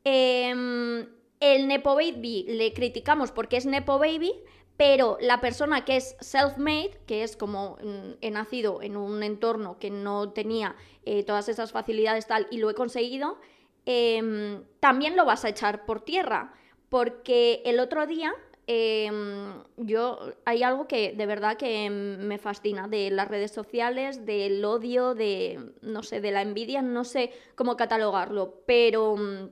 em, 0.04 1.08
el 1.40 1.66
Nepo 1.68 1.94
Baby 1.94 2.44
le 2.48 2.72
criticamos 2.72 3.32
porque 3.32 3.56
es 3.56 3.66
Nepo 3.66 3.98
Baby, 3.98 4.32
pero 4.76 5.18
la 5.20 5.40
persona 5.40 5.84
que 5.84 5.96
es 5.96 6.16
self-made, 6.20 6.98
que 7.06 7.22
es 7.22 7.36
como 7.36 7.76
mm, 7.82 8.14
he 8.20 8.30
nacido 8.30 8.82
en 8.82 8.96
un 8.96 9.22
entorno 9.22 9.78
que 9.78 9.90
no 9.90 10.30
tenía 10.30 10.74
eh, 11.04 11.22
todas 11.24 11.48
esas 11.48 11.72
facilidades 11.72 12.26
tal 12.26 12.48
y 12.50 12.58
lo 12.58 12.70
he 12.70 12.74
conseguido, 12.74 13.38
em, 13.86 14.64
también 14.80 15.16
lo 15.16 15.24
vas 15.24 15.44
a 15.44 15.48
echar 15.48 15.84
por 15.84 16.04
tierra 16.04 16.54
porque 16.92 17.62
el 17.64 17.80
otro 17.80 18.06
día 18.06 18.34
em, 18.66 19.62
yo 19.78 20.18
hay 20.44 20.62
algo 20.62 20.86
que 20.86 21.14
de 21.14 21.24
verdad 21.24 21.56
que 21.56 21.88
me 21.88 22.36
fascina 22.36 22.86
de 22.86 23.10
las 23.10 23.28
redes 23.28 23.50
sociales, 23.50 24.26
del 24.26 24.62
odio, 24.62 25.14
de 25.14 25.72
no 25.80 26.02
sé, 26.02 26.20
de 26.20 26.32
la 26.32 26.42
envidia, 26.42 26.82
no 26.82 27.04
sé 27.04 27.32
cómo 27.54 27.78
catalogarlo, 27.78 28.60
pero 28.66 29.16
mm, 29.16 29.48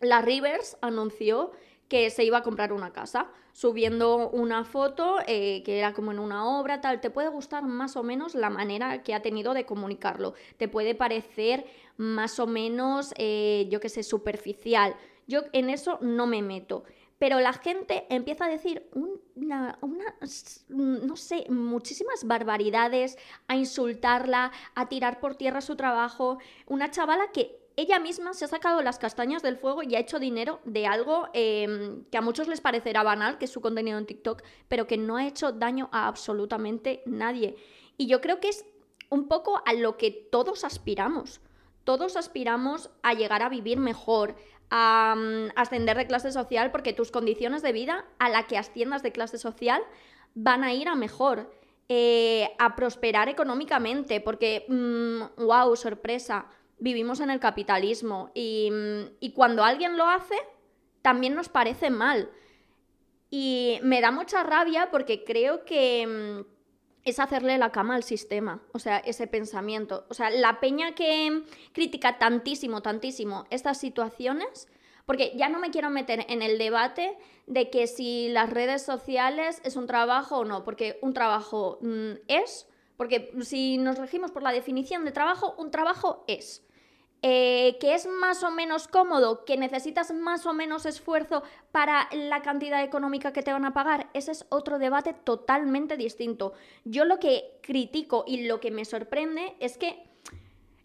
la 0.00 0.22
Rivers 0.22 0.78
anunció 0.80 1.52
que 1.88 2.08
se 2.08 2.24
iba 2.24 2.38
a 2.38 2.42
comprar 2.42 2.72
una 2.72 2.92
casa, 2.92 3.30
subiendo 3.52 4.28
una 4.30 4.64
foto 4.64 5.18
eh, 5.26 5.62
que 5.64 5.78
era 5.78 5.92
como 5.92 6.12
en 6.12 6.18
una 6.18 6.46
obra, 6.60 6.80
tal. 6.80 7.00
Te 7.00 7.10
puede 7.10 7.28
gustar 7.28 7.64
más 7.64 7.96
o 7.96 8.02
menos 8.02 8.34
la 8.34 8.50
manera 8.50 9.02
que 9.02 9.14
ha 9.14 9.20
tenido 9.20 9.54
de 9.54 9.66
comunicarlo. 9.66 10.34
Te 10.58 10.68
puede 10.68 10.94
parecer 10.94 11.66
más 11.96 12.38
o 12.38 12.46
menos, 12.46 13.12
eh, 13.16 13.66
yo 13.70 13.80
qué 13.80 13.88
sé, 13.88 14.02
superficial. 14.02 14.94
Yo 15.28 15.42
en 15.52 15.70
eso 15.70 15.98
no 16.02 16.26
me 16.26 16.42
meto. 16.42 16.82
Pero 17.18 17.40
la 17.40 17.52
gente 17.52 18.06
empieza 18.10 18.46
a 18.46 18.48
decir 18.48 18.88
una, 19.34 19.78
no 20.68 21.16
sé, 21.16 21.46
muchísimas 21.48 22.24
barbaridades, 22.24 23.18
a 23.48 23.56
insultarla, 23.56 24.52
a 24.74 24.88
tirar 24.88 25.20
por 25.20 25.34
tierra 25.34 25.60
su 25.60 25.76
trabajo. 25.76 26.38
Una 26.66 26.90
chavala 26.90 27.32
que 27.32 27.58
ella 27.76 27.98
misma 27.98 28.34
se 28.34 28.44
ha 28.44 28.48
sacado 28.48 28.82
las 28.82 28.98
castañas 28.98 29.42
del 29.42 29.56
fuego 29.56 29.82
y 29.82 29.94
ha 29.94 30.00
hecho 30.00 30.18
dinero 30.18 30.60
de 30.64 30.86
algo 30.86 31.28
em, 31.32 32.04
que 32.10 32.18
a 32.18 32.22
muchos 32.22 32.48
les 32.48 32.60
parecerá 32.60 33.02
banal, 33.02 33.38
que 33.38 33.44
es 33.44 33.52
su 33.52 33.60
contenido 33.60 33.98
en 33.98 34.06
TikTok, 34.06 34.42
pero 34.68 34.86
que 34.86 34.96
no 34.96 35.16
ha 35.16 35.26
hecho 35.26 35.52
daño 35.52 35.88
a 35.92 36.08
absolutamente 36.08 37.02
nadie. 37.04 37.56
Y 37.96 38.06
yo 38.06 38.20
creo 38.20 38.40
que 38.40 38.48
es 38.48 38.64
un 39.10 39.28
poco 39.28 39.60
a 39.64 39.74
lo 39.74 39.96
que 39.96 40.10
todos 40.10 40.64
aspiramos. 40.64 41.40
Todos 41.88 42.18
aspiramos 42.18 42.90
a 43.02 43.14
llegar 43.14 43.40
a 43.40 43.48
vivir 43.48 43.78
mejor, 43.78 44.36
a 44.68 45.14
mm, 45.16 45.52
ascender 45.56 45.96
de 45.96 46.06
clase 46.06 46.30
social 46.32 46.70
porque 46.70 46.92
tus 46.92 47.10
condiciones 47.10 47.62
de 47.62 47.72
vida 47.72 48.04
a 48.18 48.28
la 48.28 48.46
que 48.46 48.58
asciendas 48.58 49.02
de 49.02 49.10
clase 49.10 49.38
social 49.38 49.80
van 50.34 50.64
a 50.64 50.74
ir 50.74 50.86
a 50.86 50.96
mejor, 50.96 51.50
eh, 51.88 52.50
a 52.58 52.76
prosperar 52.76 53.30
económicamente, 53.30 54.20
porque, 54.20 54.66
wow, 54.68 55.72
mm, 55.72 55.76
sorpresa, 55.76 56.50
vivimos 56.78 57.20
en 57.20 57.30
el 57.30 57.40
capitalismo 57.40 58.32
mm, 58.34 59.16
y 59.18 59.32
cuando 59.34 59.64
alguien 59.64 59.96
lo 59.96 60.06
hace, 60.06 60.36
también 61.00 61.34
nos 61.34 61.48
parece 61.48 61.88
mal. 61.88 62.30
Y 63.30 63.78
me 63.82 64.02
da 64.02 64.10
mucha 64.10 64.42
rabia 64.42 64.90
porque 64.90 65.24
creo 65.24 65.64
que 65.64 66.44
es 67.08 67.18
hacerle 67.18 67.58
la 67.58 67.72
cama 67.72 67.94
al 67.94 68.02
sistema, 68.02 68.62
o 68.72 68.78
sea, 68.78 68.98
ese 68.98 69.26
pensamiento. 69.26 70.04
O 70.08 70.14
sea, 70.14 70.30
la 70.30 70.60
peña 70.60 70.94
que 70.94 71.42
critica 71.72 72.18
tantísimo, 72.18 72.82
tantísimo 72.82 73.46
estas 73.50 73.78
situaciones, 73.78 74.68
porque 75.06 75.32
ya 75.36 75.48
no 75.48 75.58
me 75.58 75.70
quiero 75.70 75.90
meter 75.90 76.26
en 76.28 76.42
el 76.42 76.58
debate 76.58 77.16
de 77.46 77.70
que 77.70 77.86
si 77.86 78.28
las 78.28 78.50
redes 78.50 78.82
sociales 78.82 79.60
es 79.64 79.76
un 79.76 79.86
trabajo 79.86 80.38
o 80.38 80.44
no, 80.44 80.64
porque 80.64 80.98
un 81.00 81.14
trabajo 81.14 81.78
mm, 81.80 82.12
es, 82.28 82.66
porque 82.96 83.32
si 83.40 83.78
nos 83.78 83.96
regimos 83.96 84.30
por 84.30 84.42
la 84.42 84.52
definición 84.52 85.04
de 85.04 85.12
trabajo, 85.12 85.54
un 85.56 85.70
trabajo 85.70 86.24
es. 86.26 86.62
Eh, 87.20 87.78
que 87.80 87.94
es 87.94 88.06
más 88.06 88.44
o 88.44 88.52
menos 88.52 88.86
cómodo, 88.86 89.44
que 89.44 89.56
necesitas 89.56 90.12
más 90.12 90.46
o 90.46 90.52
menos 90.52 90.86
esfuerzo 90.86 91.42
para 91.72 92.08
la 92.12 92.42
cantidad 92.42 92.84
económica 92.84 93.32
que 93.32 93.42
te 93.42 93.52
van 93.52 93.64
a 93.64 93.72
pagar, 93.72 94.08
ese 94.14 94.30
es 94.30 94.46
otro 94.50 94.78
debate 94.78 95.14
totalmente 95.14 95.96
distinto. 95.96 96.52
Yo 96.84 97.04
lo 97.04 97.18
que 97.18 97.58
critico 97.60 98.22
y 98.24 98.46
lo 98.46 98.60
que 98.60 98.70
me 98.70 98.84
sorprende 98.84 99.56
es 99.58 99.78
que 99.78 100.08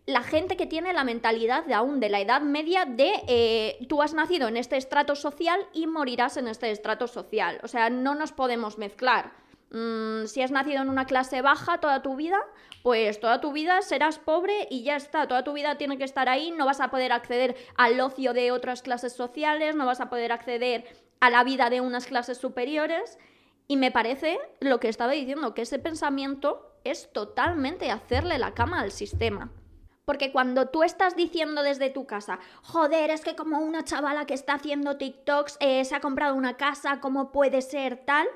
la 0.08 0.24
gente 0.24 0.58
que 0.58 0.66
tiene 0.66 0.92
la 0.92 1.04
mentalidad 1.04 1.66
de 1.66 1.75
aún 1.75 2.00
de 2.00 2.10
la 2.10 2.20
edad 2.20 2.42
media 2.42 2.86
de 2.86 3.12
eh, 3.28 3.86
tú 3.88 4.02
has 4.02 4.16
nacido 4.16 4.48
en 4.48 4.58
este 4.58 4.75
estrato 4.75 5.16
social 5.16 5.60
y 5.72 5.86
morirás 5.86 6.38
en 6.38 6.48
este 6.48 6.72
estrato 6.72 7.08
social. 7.08 7.60
O 7.63 7.68
sea, 7.68 7.92
no 7.92 8.16
nos 8.16 8.32
podemos 8.32 8.80
mezclar. 8.80 9.42
Mm, 9.74 10.27
si 10.27 10.44
has 10.44 10.51
nacido 10.51 10.84
en 10.84 10.89
una 10.89 11.06
clase 11.06 11.42
baja 11.42 11.80
toda 11.80 12.03
tu 12.03 12.15
vida, 12.15 12.38
pues 12.84 13.20
toda 13.20 13.42
tu 13.42 13.51
vida 13.51 13.82
serás 13.82 14.20
pobre 14.20 14.68
y 14.70 14.84
ya 14.84 14.96
está, 14.96 15.27
toda 15.27 15.44
tu 15.44 15.53
vida 15.53 15.80
tiene 15.80 15.98
que 15.98 16.03
estar 16.03 16.30
ahí, 16.30 16.51
no 16.51 16.68
vas 16.68 16.80
a 16.80 16.92
poder 16.92 17.12
acceder 17.12 17.56
al 17.75 18.00
ocio 18.00 18.34
de 18.34 18.51
otras 18.51 18.84
clases 18.84 19.13
sociales, 19.13 19.75
no 19.75 19.88
vas 19.88 20.00
a 20.00 20.12
poder 20.12 20.32
acceder 20.32 20.86
a 21.20 21.32
la 21.32 21.44
vida 21.44 21.72
de 21.72 21.82
unas 21.82 22.06
clases 22.06 22.38
superiores. 22.38 23.18
Y 23.68 23.77
me 23.77 23.92
parece 23.92 24.39
lo 24.60 24.80
que 24.80 24.89
estaba 24.89 25.13
diciendo, 25.13 25.56
que 25.56 25.63
ese 25.63 25.80
pensamiento 25.80 26.77
es 26.84 27.12
totalmente 27.12 27.89
hacerle 27.89 28.38
la 28.38 28.53
cama 28.53 28.82
al 28.82 28.92
sistema. 28.92 29.51
Porque 30.06 30.32
cuando 30.32 30.68
tú 30.68 30.84
estás 30.84 31.15
diciendo 31.15 31.63
desde 31.63 31.89
tu 31.89 32.06
casa, 32.06 32.39
joder, 32.62 33.10
es 33.10 33.22
que 33.22 33.36
como 33.36 33.60
una 33.60 33.86
chavala 33.86 34.25
que 34.25 34.34
está 34.34 34.56
haciendo 34.56 34.98
TikToks 34.98 35.58
eh, 35.62 35.84
se 35.86 35.96
ha 35.96 36.01
comprado 36.01 36.36
una 36.36 36.58
casa, 36.58 37.00
¿cómo 37.00 37.32
puede 37.32 37.62
ser 37.62 38.03
tal? 38.06 38.27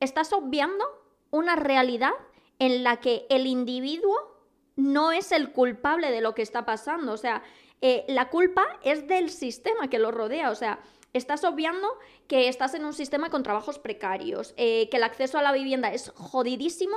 Estás 0.00 0.32
obviando 0.32 0.84
una 1.30 1.56
realidad 1.56 2.12
en 2.58 2.82
la 2.82 2.98
que 3.00 3.26
el 3.28 3.46
individuo 3.46 4.36
no 4.76 5.12
es 5.12 5.32
el 5.32 5.52
culpable 5.52 6.10
de 6.10 6.20
lo 6.20 6.34
que 6.34 6.42
está 6.42 6.64
pasando. 6.64 7.12
O 7.12 7.16
sea, 7.16 7.42
eh, 7.80 8.04
la 8.08 8.28
culpa 8.28 8.64
es 8.82 9.06
del 9.08 9.30
sistema 9.30 9.88
que 9.88 9.98
lo 9.98 10.10
rodea. 10.10 10.50
O 10.50 10.54
sea, 10.54 10.80
estás 11.12 11.44
obviando 11.44 11.88
que 12.28 12.48
estás 12.48 12.74
en 12.74 12.84
un 12.84 12.92
sistema 12.92 13.30
con 13.30 13.42
trabajos 13.42 13.78
precarios, 13.78 14.54
eh, 14.56 14.88
que 14.90 14.98
el 14.98 15.02
acceso 15.02 15.38
a 15.38 15.42
la 15.42 15.52
vivienda 15.52 15.92
es 15.92 16.10
jodidísimo. 16.14 16.96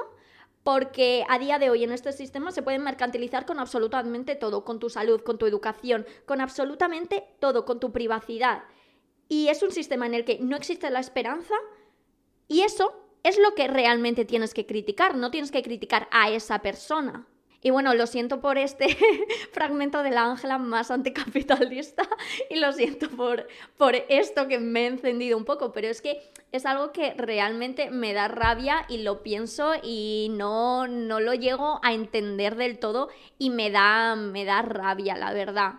Porque 0.62 1.26
a 1.30 1.40
día 1.40 1.58
de 1.58 1.70
hoy 1.70 1.86
en 1.86 1.94
este 1.94 2.12
sistema 2.12 2.52
se 2.52 2.62
pueden 2.62 2.84
mercantilizar 2.84 3.46
con 3.46 3.60
absolutamente 3.60 4.36
todo, 4.36 4.66
con 4.66 4.78
tu 4.78 4.90
salud, 4.90 5.22
con 5.22 5.38
tu 5.38 5.46
educación, 5.46 6.06
con 6.26 6.42
absolutamente 6.42 7.24
todo, 7.40 7.64
con 7.64 7.80
tu 7.80 7.94
privacidad. 7.94 8.64
Y 9.30 9.48
es 9.48 9.64
un 9.64 9.72
sistema 9.72 10.06
en 10.06 10.16
el 10.16 10.26
que 10.26 10.38
no 10.40 10.58
existe 10.58 10.90
la 10.90 11.00
esperanza 11.00 11.56
y 12.50 12.62
eso 12.62 12.94
es 13.24 13.38
lo 13.38 13.56
que 13.56 13.68
realmente 13.68 14.26
tienes 14.26 14.54
que 14.54 14.66
criticar, 14.66 15.16
no 15.16 15.32
tienes 15.32 15.52
que 15.52 15.62
criticar 15.62 16.10
a 16.12 16.30
esa 16.30 16.60
persona. 16.60 17.28
Y 17.62 17.72
bueno, 17.72 17.94
lo 17.94 18.08
siento 18.08 18.40
por 18.40 18.58
este 18.58 18.88
fragmento 19.52 20.02
de 20.02 20.12
la 20.12 20.24
Ángela 20.24 20.58
más 20.58 20.92
anticapitalista 20.92 22.08
y 22.50 22.56
lo 22.56 22.72
siento 22.72 23.10
por, 23.10 23.48
por 23.78 23.96
esto 23.96 24.48
que 24.48 24.60
me 24.60 24.84
he 24.84 24.88
encendido 24.88 25.38
un 25.38 25.46
poco, 25.46 25.74
pero 25.74 25.88
es 25.88 26.02
que 26.02 26.22
es 26.52 26.66
algo 26.66 26.92
que 26.92 27.14
realmente 27.16 27.92
me 27.92 28.14
da 28.14 28.30
rabia 28.30 28.86
y 28.88 29.00
lo 29.00 29.24
pienso 29.24 29.74
y 29.84 30.30
no, 30.32 30.88
no 30.88 31.20
lo 31.20 31.34
llego 31.34 31.80
a 31.84 31.94
entender 31.94 32.56
del 32.56 32.80
todo 32.80 33.10
y 33.38 33.50
me 33.50 33.70
da, 33.70 34.16
me 34.16 34.46
da 34.46 34.62
rabia, 34.62 35.18
la 35.18 35.34
verdad. 35.34 35.74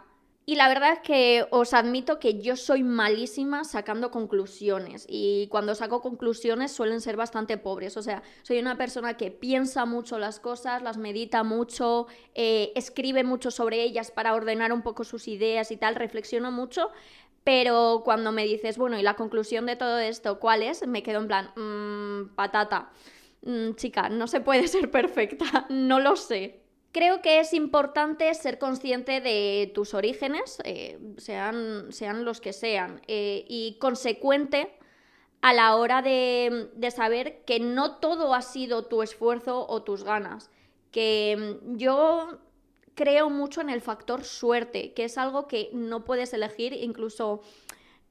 Y 0.46 0.56
la 0.56 0.68
verdad 0.68 0.94
es 0.94 0.98
que 1.00 1.46
os 1.50 1.74
admito 1.74 2.18
que 2.18 2.40
yo 2.40 2.56
soy 2.56 2.82
malísima 2.82 3.62
sacando 3.62 4.10
conclusiones 4.10 5.06
y 5.08 5.46
cuando 5.48 5.76
saco 5.76 6.00
conclusiones 6.00 6.72
suelen 6.72 7.00
ser 7.00 7.16
bastante 7.16 7.56
pobres. 7.56 7.96
O 7.96 8.02
sea, 8.02 8.22
soy 8.42 8.58
una 8.58 8.76
persona 8.76 9.16
que 9.16 9.30
piensa 9.30 9.84
mucho 9.84 10.18
las 10.18 10.40
cosas, 10.40 10.82
las 10.82 10.96
medita 10.96 11.44
mucho, 11.44 12.08
eh, 12.34 12.72
escribe 12.74 13.22
mucho 13.22 13.50
sobre 13.52 13.82
ellas 13.82 14.10
para 14.10 14.34
ordenar 14.34 14.72
un 14.72 14.82
poco 14.82 15.04
sus 15.04 15.28
ideas 15.28 15.70
y 15.70 15.76
tal, 15.76 15.94
reflexiono 15.94 16.50
mucho. 16.50 16.90
Pero 17.44 18.02
cuando 18.04 18.32
me 18.32 18.44
dices, 18.44 18.76
bueno, 18.76 18.98
¿y 18.98 19.02
la 19.02 19.14
conclusión 19.14 19.66
de 19.66 19.76
todo 19.76 19.98
esto 19.98 20.40
cuál 20.40 20.62
es? 20.62 20.86
Me 20.86 21.02
quedo 21.02 21.20
en 21.20 21.28
plan, 21.28 21.50
mmm, 21.56 22.34
patata. 22.34 22.90
Mm, 23.42 23.74
chica, 23.74 24.08
no 24.08 24.26
se 24.26 24.40
puede 24.40 24.68
ser 24.68 24.90
perfecta, 24.90 25.66
no 25.70 26.00
lo 26.00 26.16
sé. 26.16 26.59
Creo 26.92 27.22
que 27.22 27.38
es 27.38 27.52
importante 27.54 28.34
ser 28.34 28.58
consciente 28.58 29.20
de 29.20 29.70
tus 29.74 29.94
orígenes, 29.94 30.58
eh, 30.64 30.98
sean, 31.18 31.92
sean, 31.92 32.24
los 32.24 32.40
que 32.40 32.52
sean, 32.52 33.00
eh, 33.06 33.44
y 33.48 33.76
consecuente 33.78 34.72
a 35.40 35.52
la 35.52 35.76
hora 35.76 36.02
de, 36.02 36.68
de, 36.74 36.90
saber 36.90 37.42
que 37.44 37.60
no 37.60 37.96
todo 37.96 38.34
ha 38.34 38.42
sido 38.42 38.86
tu 38.86 39.02
esfuerzo 39.02 39.66
o 39.68 39.82
tus 39.82 40.02
ganas. 40.02 40.50
Que 40.90 41.58
mm, 41.62 41.76
yo 41.76 42.40
creo 42.96 43.30
mucho 43.30 43.60
en 43.60 43.70
el 43.70 43.80
factor 43.80 44.24
suerte, 44.24 44.92
que 44.92 45.04
es 45.04 45.16
algo 45.16 45.46
que 45.46 45.70
no 45.72 46.04
puedes 46.04 46.32
elegir, 46.34 46.72
incluso 46.72 47.40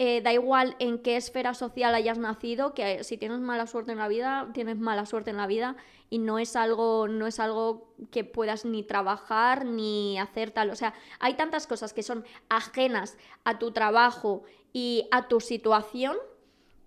eh, 0.01 0.21
da 0.21 0.31
igual 0.31 0.77
en 0.79 0.97
qué 0.97 1.17
esfera 1.17 1.53
social 1.53 1.93
hayas 1.93 2.17
nacido, 2.17 2.73
que 2.73 3.03
si 3.03 3.17
tienes 3.17 3.41
mala 3.41 3.67
suerte 3.67 3.91
en 3.91 3.97
la 3.97 4.07
vida, 4.07 4.49
tienes 4.53 4.77
mala 4.77 5.05
suerte 5.05 5.29
en 5.29 5.35
la 5.35 5.45
vida 5.45 5.75
y 6.09 6.19
no 6.19 6.39
es 6.39 6.55
algo, 6.55 7.09
no 7.09 7.27
es 7.27 7.37
algo 7.37 7.93
que 8.09 8.23
puedas 8.23 8.63
ni 8.63 8.81
trabajar 8.81 9.65
ni 9.65 10.17
hacer 10.17 10.51
tal. 10.51 10.69
O 10.69 10.75
sea, 10.77 10.93
hay 11.19 11.33
tantas 11.33 11.67
cosas 11.67 11.91
que 11.93 12.01
son 12.01 12.23
ajenas 12.47 13.17
a 13.43 13.59
tu 13.59 13.71
trabajo 13.71 14.43
y 14.71 15.05
a 15.11 15.27
tu 15.27 15.41
situación 15.41 16.15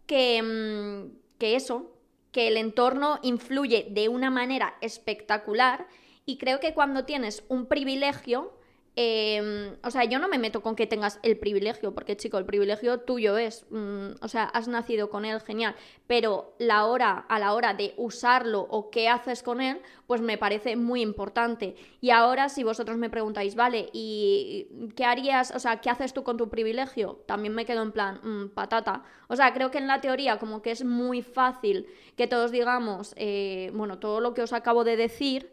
que, 0.06 0.42
mm, 0.42 1.38
que 1.38 1.56
eso, 1.56 1.92
que 2.30 2.48
el 2.48 2.56
entorno 2.56 3.18
influye 3.22 3.88
de 3.90 4.08
una 4.08 4.30
manera 4.30 4.78
espectacular 4.80 5.86
y 6.24 6.38
creo 6.38 6.60
que 6.60 6.72
cuando 6.72 7.04
tienes 7.04 7.44
un 7.48 7.66
privilegio, 7.66 8.54
Em, 8.94 9.76
o 9.82 9.90
sea, 9.90 10.04
yo 10.04 10.18
no 10.18 10.28
me 10.28 10.36
meto 10.36 10.60
con 10.60 10.76
que 10.76 10.86
tengas 10.86 11.18
el 11.22 11.38
privilegio, 11.38 11.94
porque 11.94 12.14
chico, 12.16 12.36
el 12.36 12.44
privilegio 12.44 13.00
tuyo 13.00 13.38
es, 13.38 13.64
mm, 13.70 14.10
o 14.20 14.28
sea, 14.28 14.44
has 14.44 14.68
nacido 14.68 15.08
con 15.08 15.24
él, 15.24 15.40
genial, 15.40 15.74
pero 16.06 16.54
la 16.58 16.84
hora, 16.84 17.24
a 17.28 17.38
la 17.38 17.54
hora 17.54 17.72
de 17.72 17.94
usarlo 17.96 18.60
o 18.68 18.90
qué 18.90 19.08
haces 19.08 19.42
con 19.42 19.62
él, 19.62 19.80
pues 20.06 20.20
me 20.20 20.36
parece 20.36 20.76
muy 20.76 21.00
importante. 21.00 21.74
Y 22.02 22.10
ahora, 22.10 22.50
si 22.50 22.64
vosotros 22.64 22.98
me 22.98 23.08
preguntáis, 23.08 23.54
vale, 23.54 23.88
¿y 23.94 24.66
qué 24.94 25.06
harías, 25.06 25.52
o 25.52 25.58
sea, 25.58 25.80
qué 25.80 25.88
haces 25.88 26.12
tú 26.12 26.22
con 26.22 26.36
tu 26.36 26.50
privilegio? 26.50 27.22
También 27.26 27.54
me 27.54 27.64
quedo 27.64 27.82
en 27.82 27.92
plan, 27.92 28.20
mm, 28.22 28.48
patata. 28.50 29.04
O 29.28 29.36
sea, 29.36 29.54
creo 29.54 29.70
que 29.70 29.78
en 29.78 29.86
la 29.86 30.02
teoría 30.02 30.38
como 30.38 30.60
que 30.60 30.70
es 30.70 30.84
muy 30.84 31.22
fácil 31.22 31.86
que 32.16 32.26
todos 32.26 32.50
digamos, 32.50 33.14
eh, 33.16 33.70
bueno, 33.74 33.98
todo 33.98 34.20
lo 34.20 34.34
que 34.34 34.42
os 34.42 34.52
acabo 34.52 34.84
de 34.84 34.96
decir, 34.96 35.50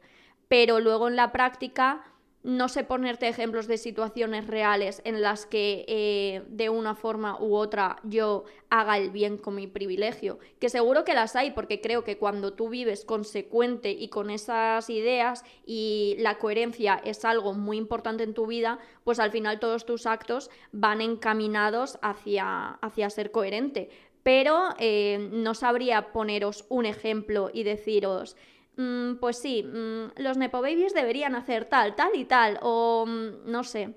pero 0.49 0.81
luego 0.81 1.07
en 1.07 1.15
la 1.15 1.31
práctica 1.31 2.03
no 2.41 2.69
sé 2.69 2.85
ponerte 2.85 3.27
ejemplos 3.27 3.67
de 3.67 3.77
situaciones 3.77 4.47
reales 4.47 5.01
en 5.03 5.21
las 5.21 5.45
que 5.45 5.83
eh, 5.87 6.43
de 6.47 6.69
una 6.69 6.95
forma 6.95 7.37
u 7.39 7.55
otra 7.55 7.97
yo 8.03 8.45
haga 8.69 8.97
el 8.97 9.09
bien 9.09 9.37
con 9.37 9.55
mi 9.55 9.67
privilegio, 9.67 10.39
que 10.59 10.69
seguro 10.69 11.03
que 11.03 11.13
las 11.13 11.35
hay 11.35 11.51
porque 11.51 11.81
creo 11.81 12.05
que 12.05 12.17
cuando 12.17 12.53
tú 12.53 12.69
vives 12.69 13.03
consecuente 13.03 13.91
y 13.91 14.07
con 14.07 14.29
esas 14.29 14.89
ideas 14.89 15.43
y 15.65 16.15
la 16.19 16.37
coherencia 16.37 17.01
es 17.03 17.25
algo 17.25 17.53
muy 17.53 17.77
importante 17.77 18.23
en 18.23 18.33
tu 18.33 18.47
vida, 18.47 18.79
pues 19.03 19.19
al 19.19 19.31
final 19.31 19.59
todos 19.59 19.85
tus 19.85 20.05
actos 20.05 20.49
van 20.71 21.01
encaminados 21.01 21.99
hacia, 22.01 22.69
hacia 22.81 23.09
ser 23.09 23.31
coherente. 23.31 23.89
Pero 24.23 24.69
eh, 24.77 25.29
no 25.31 25.53
sabría 25.55 26.11
poneros 26.11 26.65
un 26.69 26.85
ejemplo 26.85 27.49
y 27.53 27.63
deciros, 27.63 28.35
Mm, 28.79 29.15
pues 29.19 29.37
sí, 29.37 29.61
mm, 29.61 30.21
los 30.21 30.37
Nepo 30.37 30.61
Babies 30.61 30.93
deberían 30.93 31.35
hacer 31.35 31.65
tal, 31.65 31.95
tal 31.95 32.15
y 32.15 32.23
tal, 32.23 32.57
o 32.61 33.03
mm, 33.05 33.51
no 33.51 33.65
sé, 33.65 33.93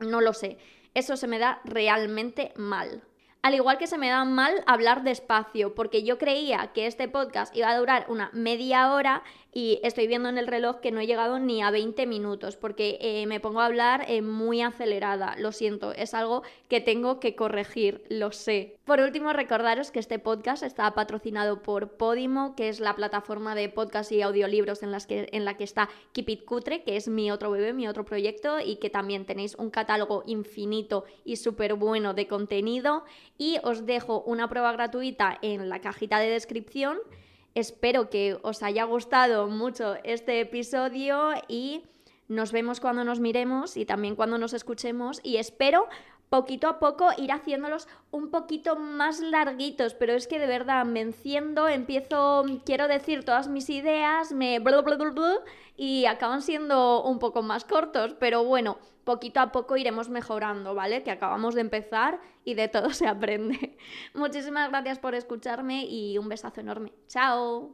no 0.00 0.20
lo 0.20 0.32
sé. 0.32 0.58
Eso 0.92 1.16
se 1.16 1.28
me 1.28 1.38
da 1.38 1.60
realmente 1.64 2.52
mal. 2.56 3.04
Al 3.42 3.54
igual 3.54 3.78
que 3.78 3.86
se 3.86 3.96
me 3.96 4.08
da 4.08 4.24
mal 4.24 4.64
hablar 4.66 5.04
despacio, 5.04 5.76
porque 5.76 6.02
yo 6.02 6.18
creía 6.18 6.72
que 6.74 6.88
este 6.88 7.06
podcast 7.06 7.56
iba 7.56 7.70
a 7.70 7.78
durar 7.78 8.06
una 8.08 8.30
media 8.32 8.92
hora 8.92 9.22
y 9.52 9.80
estoy 9.82 10.06
viendo 10.06 10.28
en 10.28 10.38
el 10.38 10.46
reloj 10.46 10.80
que 10.80 10.90
no 10.90 11.00
he 11.00 11.06
llegado 11.06 11.38
ni 11.38 11.62
a 11.62 11.70
20 11.70 12.06
minutos 12.06 12.56
porque 12.56 12.98
eh, 13.00 13.26
me 13.26 13.40
pongo 13.40 13.60
a 13.60 13.66
hablar 13.66 14.04
eh, 14.08 14.22
muy 14.22 14.60
acelerada, 14.60 15.36
lo 15.38 15.52
siento, 15.52 15.92
es 15.92 16.14
algo 16.14 16.42
que 16.68 16.80
tengo 16.80 17.18
que 17.18 17.34
corregir, 17.34 18.04
lo 18.08 18.30
sé. 18.32 18.76
Por 18.84 19.00
último, 19.00 19.32
recordaros 19.32 19.90
que 19.90 19.98
este 19.98 20.18
podcast 20.18 20.62
está 20.62 20.94
patrocinado 20.94 21.62
por 21.62 21.96
Podimo, 21.96 22.54
que 22.56 22.68
es 22.68 22.80
la 22.80 22.94
plataforma 22.94 23.54
de 23.54 23.68
podcast 23.68 24.12
y 24.12 24.22
audiolibros 24.22 24.82
en, 24.82 24.92
las 24.92 25.06
que, 25.06 25.28
en 25.32 25.44
la 25.44 25.56
que 25.56 25.64
está 25.64 25.88
Keep 26.12 26.28
It 26.28 26.44
Cutre, 26.44 26.82
que 26.82 26.96
es 26.96 27.08
mi 27.08 27.30
otro 27.30 27.50
bebé, 27.50 27.72
mi 27.72 27.88
otro 27.88 28.04
proyecto 28.04 28.60
y 28.60 28.76
que 28.76 28.90
también 28.90 29.24
tenéis 29.24 29.54
un 29.56 29.70
catálogo 29.70 30.22
infinito 30.26 31.04
y 31.24 31.36
súper 31.36 31.74
bueno 31.74 32.14
de 32.14 32.26
contenido 32.26 33.04
y 33.36 33.58
os 33.62 33.86
dejo 33.86 34.22
una 34.22 34.48
prueba 34.48 34.72
gratuita 34.72 35.38
en 35.42 35.68
la 35.68 35.80
cajita 35.80 36.18
de 36.18 36.30
descripción 36.30 36.98
Espero 37.54 38.10
que 38.10 38.38
os 38.42 38.62
haya 38.62 38.84
gustado 38.84 39.48
mucho 39.48 39.96
este 40.04 40.40
episodio 40.40 41.32
y 41.48 41.82
nos 42.28 42.52
vemos 42.52 42.80
cuando 42.80 43.04
nos 43.04 43.20
miremos 43.20 43.76
y 43.76 43.84
también 43.84 44.14
cuando 44.14 44.38
nos 44.38 44.52
escuchemos 44.52 45.20
y 45.22 45.38
espero 45.38 45.88
poquito 46.28 46.68
a 46.68 46.78
poco 46.78 47.08
ir 47.16 47.32
haciéndolos 47.32 47.88
un 48.10 48.30
poquito 48.30 48.76
más 48.76 49.20
larguitos, 49.20 49.94
pero 49.94 50.12
es 50.12 50.26
que 50.26 50.38
de 50.38 50.46
verdad 50.46 50.84
me 50.84 51.00
enciendo, 51.00 51.68
empiezo, 51.68 52.44
quiero 52.64 52.88
decir 52.88 53.24
todas 53.24 53.48
mis 53.48 53.70
ideas, 53.70 54.32
me 54.32 54.60
y 55.76 56.06
acaban 56.06 56.42
siendo 56.42 57.02
un 57.02 57.18
poco 57.18 57.42
más 57.42 57.64
cortos, 57.64 58.14
pero 58.18 58.44
bueno, 58.44 58.78
poquito 59.08 59.40
a 59.40 59.52
poco 59.52 59.78
iremos 59.78 60.10
mejorando, 60.10 60.74
¿vale? 60.74 61.02
Que 61.02 61.10
acabamos 61.10 61.54
de 61.54 61.62
empezar 61.62 62.20
y 62.44 62.52
de 62.52 62.68
todo 62.68 62.90
se 63.00 63.06
aprende. 63.06 63.78
Muchísimas 64.12 64.68
gracias 64.68 64.98
por 64.98 65.14
escucharme 65.14 65.86
y 65.86 66.18
un 66.18 66.28
besazo 66.28 66.60
enorme. 66.60 66.92
Chao. 67.08 67.72